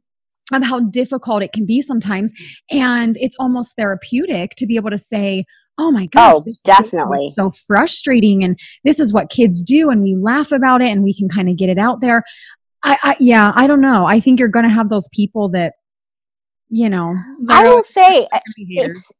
[0.53, 2.33] of how difficult it can be sometimes?
[2.71, 5.45] And it's almost therapeutic to be able to say
[5.81, 7.29] oh my god Oh, definitely.
[7.29, 11.15] so frustrating and this is what kids do and we laugh about it and we
[11.15, 12.23] can kind of get it out there
[12.83, 15.73] I, I yeah i don't know i think you're gonna have those people that
[16.69, 17.13] you know
[17.49, 18.27] I will say
[18.67, 19.11] it's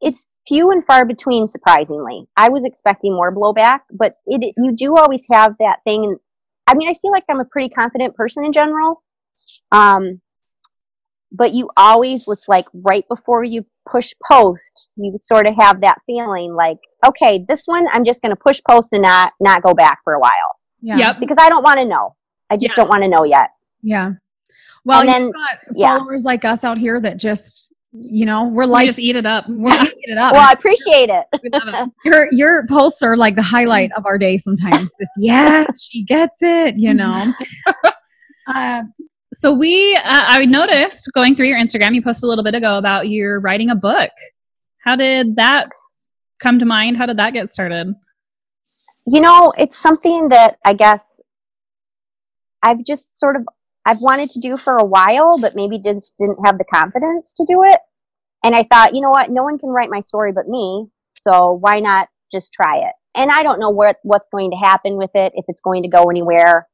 [0.00, 1.48] it's few and far between.
[1.48, 6.04] Surprisingly, I was expecting more blowback, but it you do always have that thing.
[6.04, 6.18] And
[6.66, 9.02] I mean, I feel like I'm a pretty confident person in general.
[9.72, 10.20] Um,
[11.32, 15.98] but you always, it's like right before you push post, you sort of have that
[16.06, 19.74] feeling like, okay, this one I'm just going to push post and not not go
[19.74, 21.20] back for a while yeah Yep.
[21.20, 22.14] because I don't want to know.
[22.50, 23.50] I just don't want to know yet.
[23.82, 24.12] yeah
[24.84, 25.98] well And then- you've got yeah.
[25.98, 29.26] followers like us out here that just you know we're We like just eat it
[29.26, 29.46] up.
[29.48, 29.82] we're Yeah.
[29.84, 31.24] eating it up Well, I appreciate it.
[31.32, 31.90] It.
[32.04, 36.42] your your posts are like the highlight of our day sometimes this yes she gets
[36.42, 37.32] it you know
[38.46, 38.82] uh,
[39.34, 42.78] So we, uh, I noticed going through your Instagram, you posted a little bit ago
[42.78, 44.10] about you're writing a book.
[44.78, 45.66] How did that
[46.38, 46.96] come to mind?
[46.96, 47.94] How did that get started?
[49.10, 51.18] you know it's something that i guess
[52.62, 53.42] i've just sort of
[53.86, 57.44] i've wanted to do for a while but maybe just didn't have the confidence to
[57.46, 57.78] do it.
[58.44, 59.30] And i thought you know what?
[59.30, 60.86] No one can write my story but me
[61.16, 62.92] so why not just try it?
[63.14, 65.88] And i don't know what what's going to happen with it if it's going to
[65.88, 66.68] go anywhere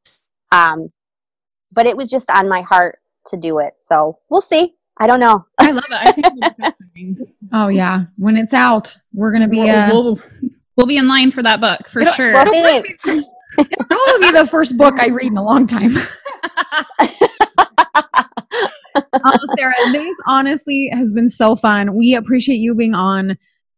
[0.53, 0.89] um
[1.73, 4.75] but it was just on my heart to do it so we'll see.
[4.97, 5.45] I don't know.
[5.59, 5.93] I love it.
[5.93, 7.27] I think it'll be fascinating.
[7.53, 8.05] oh yeah.
[8.17, 10.21] When it's out we're gonna be uh, we'll, we'll,
[10.77, 12.33] we'll be in line for that book for It'll- sure.
[12.33, 13.05] well thanks.
[13.07, 15.95] it'll probably be the first book i read in a long time
[18.97, 21.95] Oh, Sarah, this honestly has been so fun.
[21.97, 23.37] We appreciate you being on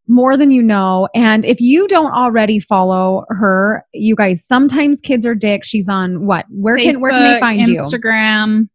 [0.09, 1.09] more than you know.
[1.15, 5.69] And if you don't already follow her, you guys, sometimes kids are dicks.
[5.69, 6.47] She's on what?
[6.49, 7.81] Where can where can they Facebook, find you?
[7.81, 8.69] Instagram.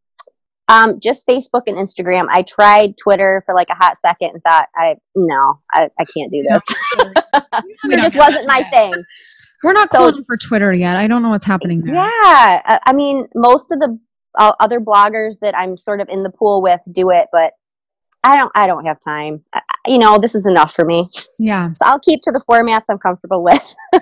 [0.68, 2.28] Um, just Facebook and Instagram.
[2.32, 6.32] I tried Twitter for like a hot second and thought, I no, I, I can't
[6.32, 6.66] do this.
[7.91, 8.93] it just wasn't my thing.
[9.64, 10.95] We're not So- calling for Twitter yet.
[10.97, 11.95] I don't know what's happening there.
[11.95, 12.01] Yeah,
[12.66, 13.99] I, I mean, most of the
[14.39, 17.51] uh, other bloggers that I'm sort of in the pool with do it, but
[18.24, 18.51] I don't.
[18.53, 19.43] I don't have time.
[19.53, 21.07] I, you know, this is enough for me.
[21.39, 21.74] Yeah.
[21.74, 23.76] So I'll keep to the formats I'm comfortable with.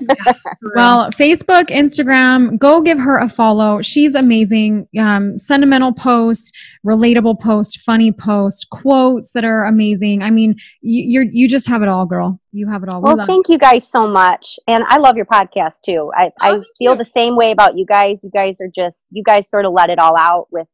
[0.75, 3.81] Well, Facebook, Instagram, go give her a follow.
[3.81, 4.87] She's amazing.
[4.99, 6.55] Um, sentimental post,
[6.85, 10.21] relatable post, funny post, quotes that are amazing.
[10.21, 12.39] I mean, you, you're you just have it all, girl.
[12.51, 13.01] You have it all.
[13.01, 16.11] We well, thank you guys so much, and I love your podcast too.
[16.15, 16.95] I I feel you.
[16.95, 18.23] the same way about you guys.
[18.23, 20.67] You guys are just you guys sort of let it all out with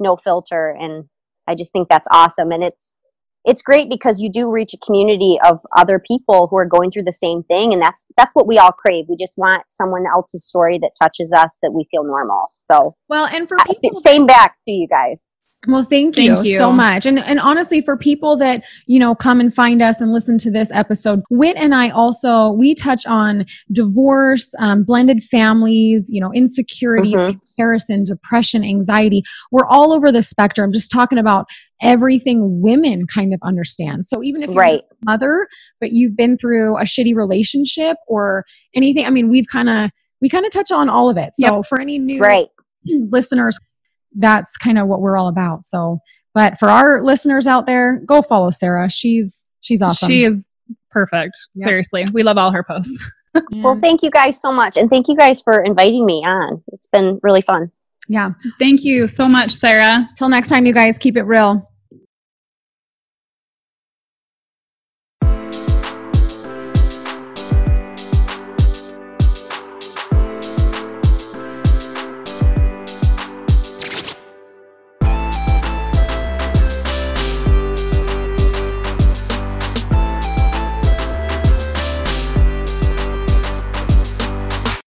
[0.00, 1.04] no filter, and
[1.46, 2.50] I just think that's awesome.
[2.52, 2.96] And it's
[3.44, 7.02] it's great because you do reach a community of other people who are going through
[7.02, 9.04] the same thing, and that's that's what we all crave.
[9.08, 12.40] We just want someone else's story that touches us that we feel normal.
[12.54, 15.33] So Well, and for I- people same back to you guys.
[15.66, 16.58] Well, thank you, Thank you.
[16.58, 17.06] so much.
[17.06, 20.50] And and honestly, for people that, you know, come and find us and listen to
[20.50, 26.32] this episode, Whit and I also we touch on divorce, um, blended families, you know,
[26.32, 27.40] insecurities, Mhm.
[27.56, 29.22] comparison, depression, anxiety.
[29.52, 31.46] We're all over the spectrum, just talking about
[31.82, 34.04] everything women kind of understand.
[34.04, 34.80] So even if you're Right.
[34.80, 35.46] a mother,
[35.80, 38.44] but you've been through a shitty relationship or
[38.74, 39.90] anything, I mean, we've kind of
[40.20, 41.30] we kind of touch on all of it.
[41.34, 42.48] So for any new Right.
[43.10, 43.58] listeners,
[44.14, 45.64] that's kind of what we're all about.
[45.64, 45.98] So,
[46.34, 48.90] but for our listeners out there, go follow Sarah.
[48.90, 50.08] She's she's awesome.
[50.08, 50.48] She is
[50.90, 51.36] perfect.
[51.54, 51.64] Yep.
[51.64, 53.04] Seriously, we love all her posts.
[53.52, 56.62] Well, thank you guys so much, and thank you guys for inviting me on.
[56.68, 57.68] It's been really fun.
[58.08, 58.30] yeah.
[58.60, 60.08] Thank you so much, Sarah.
[60.16, 61.68] Till next time, you guys keep it real.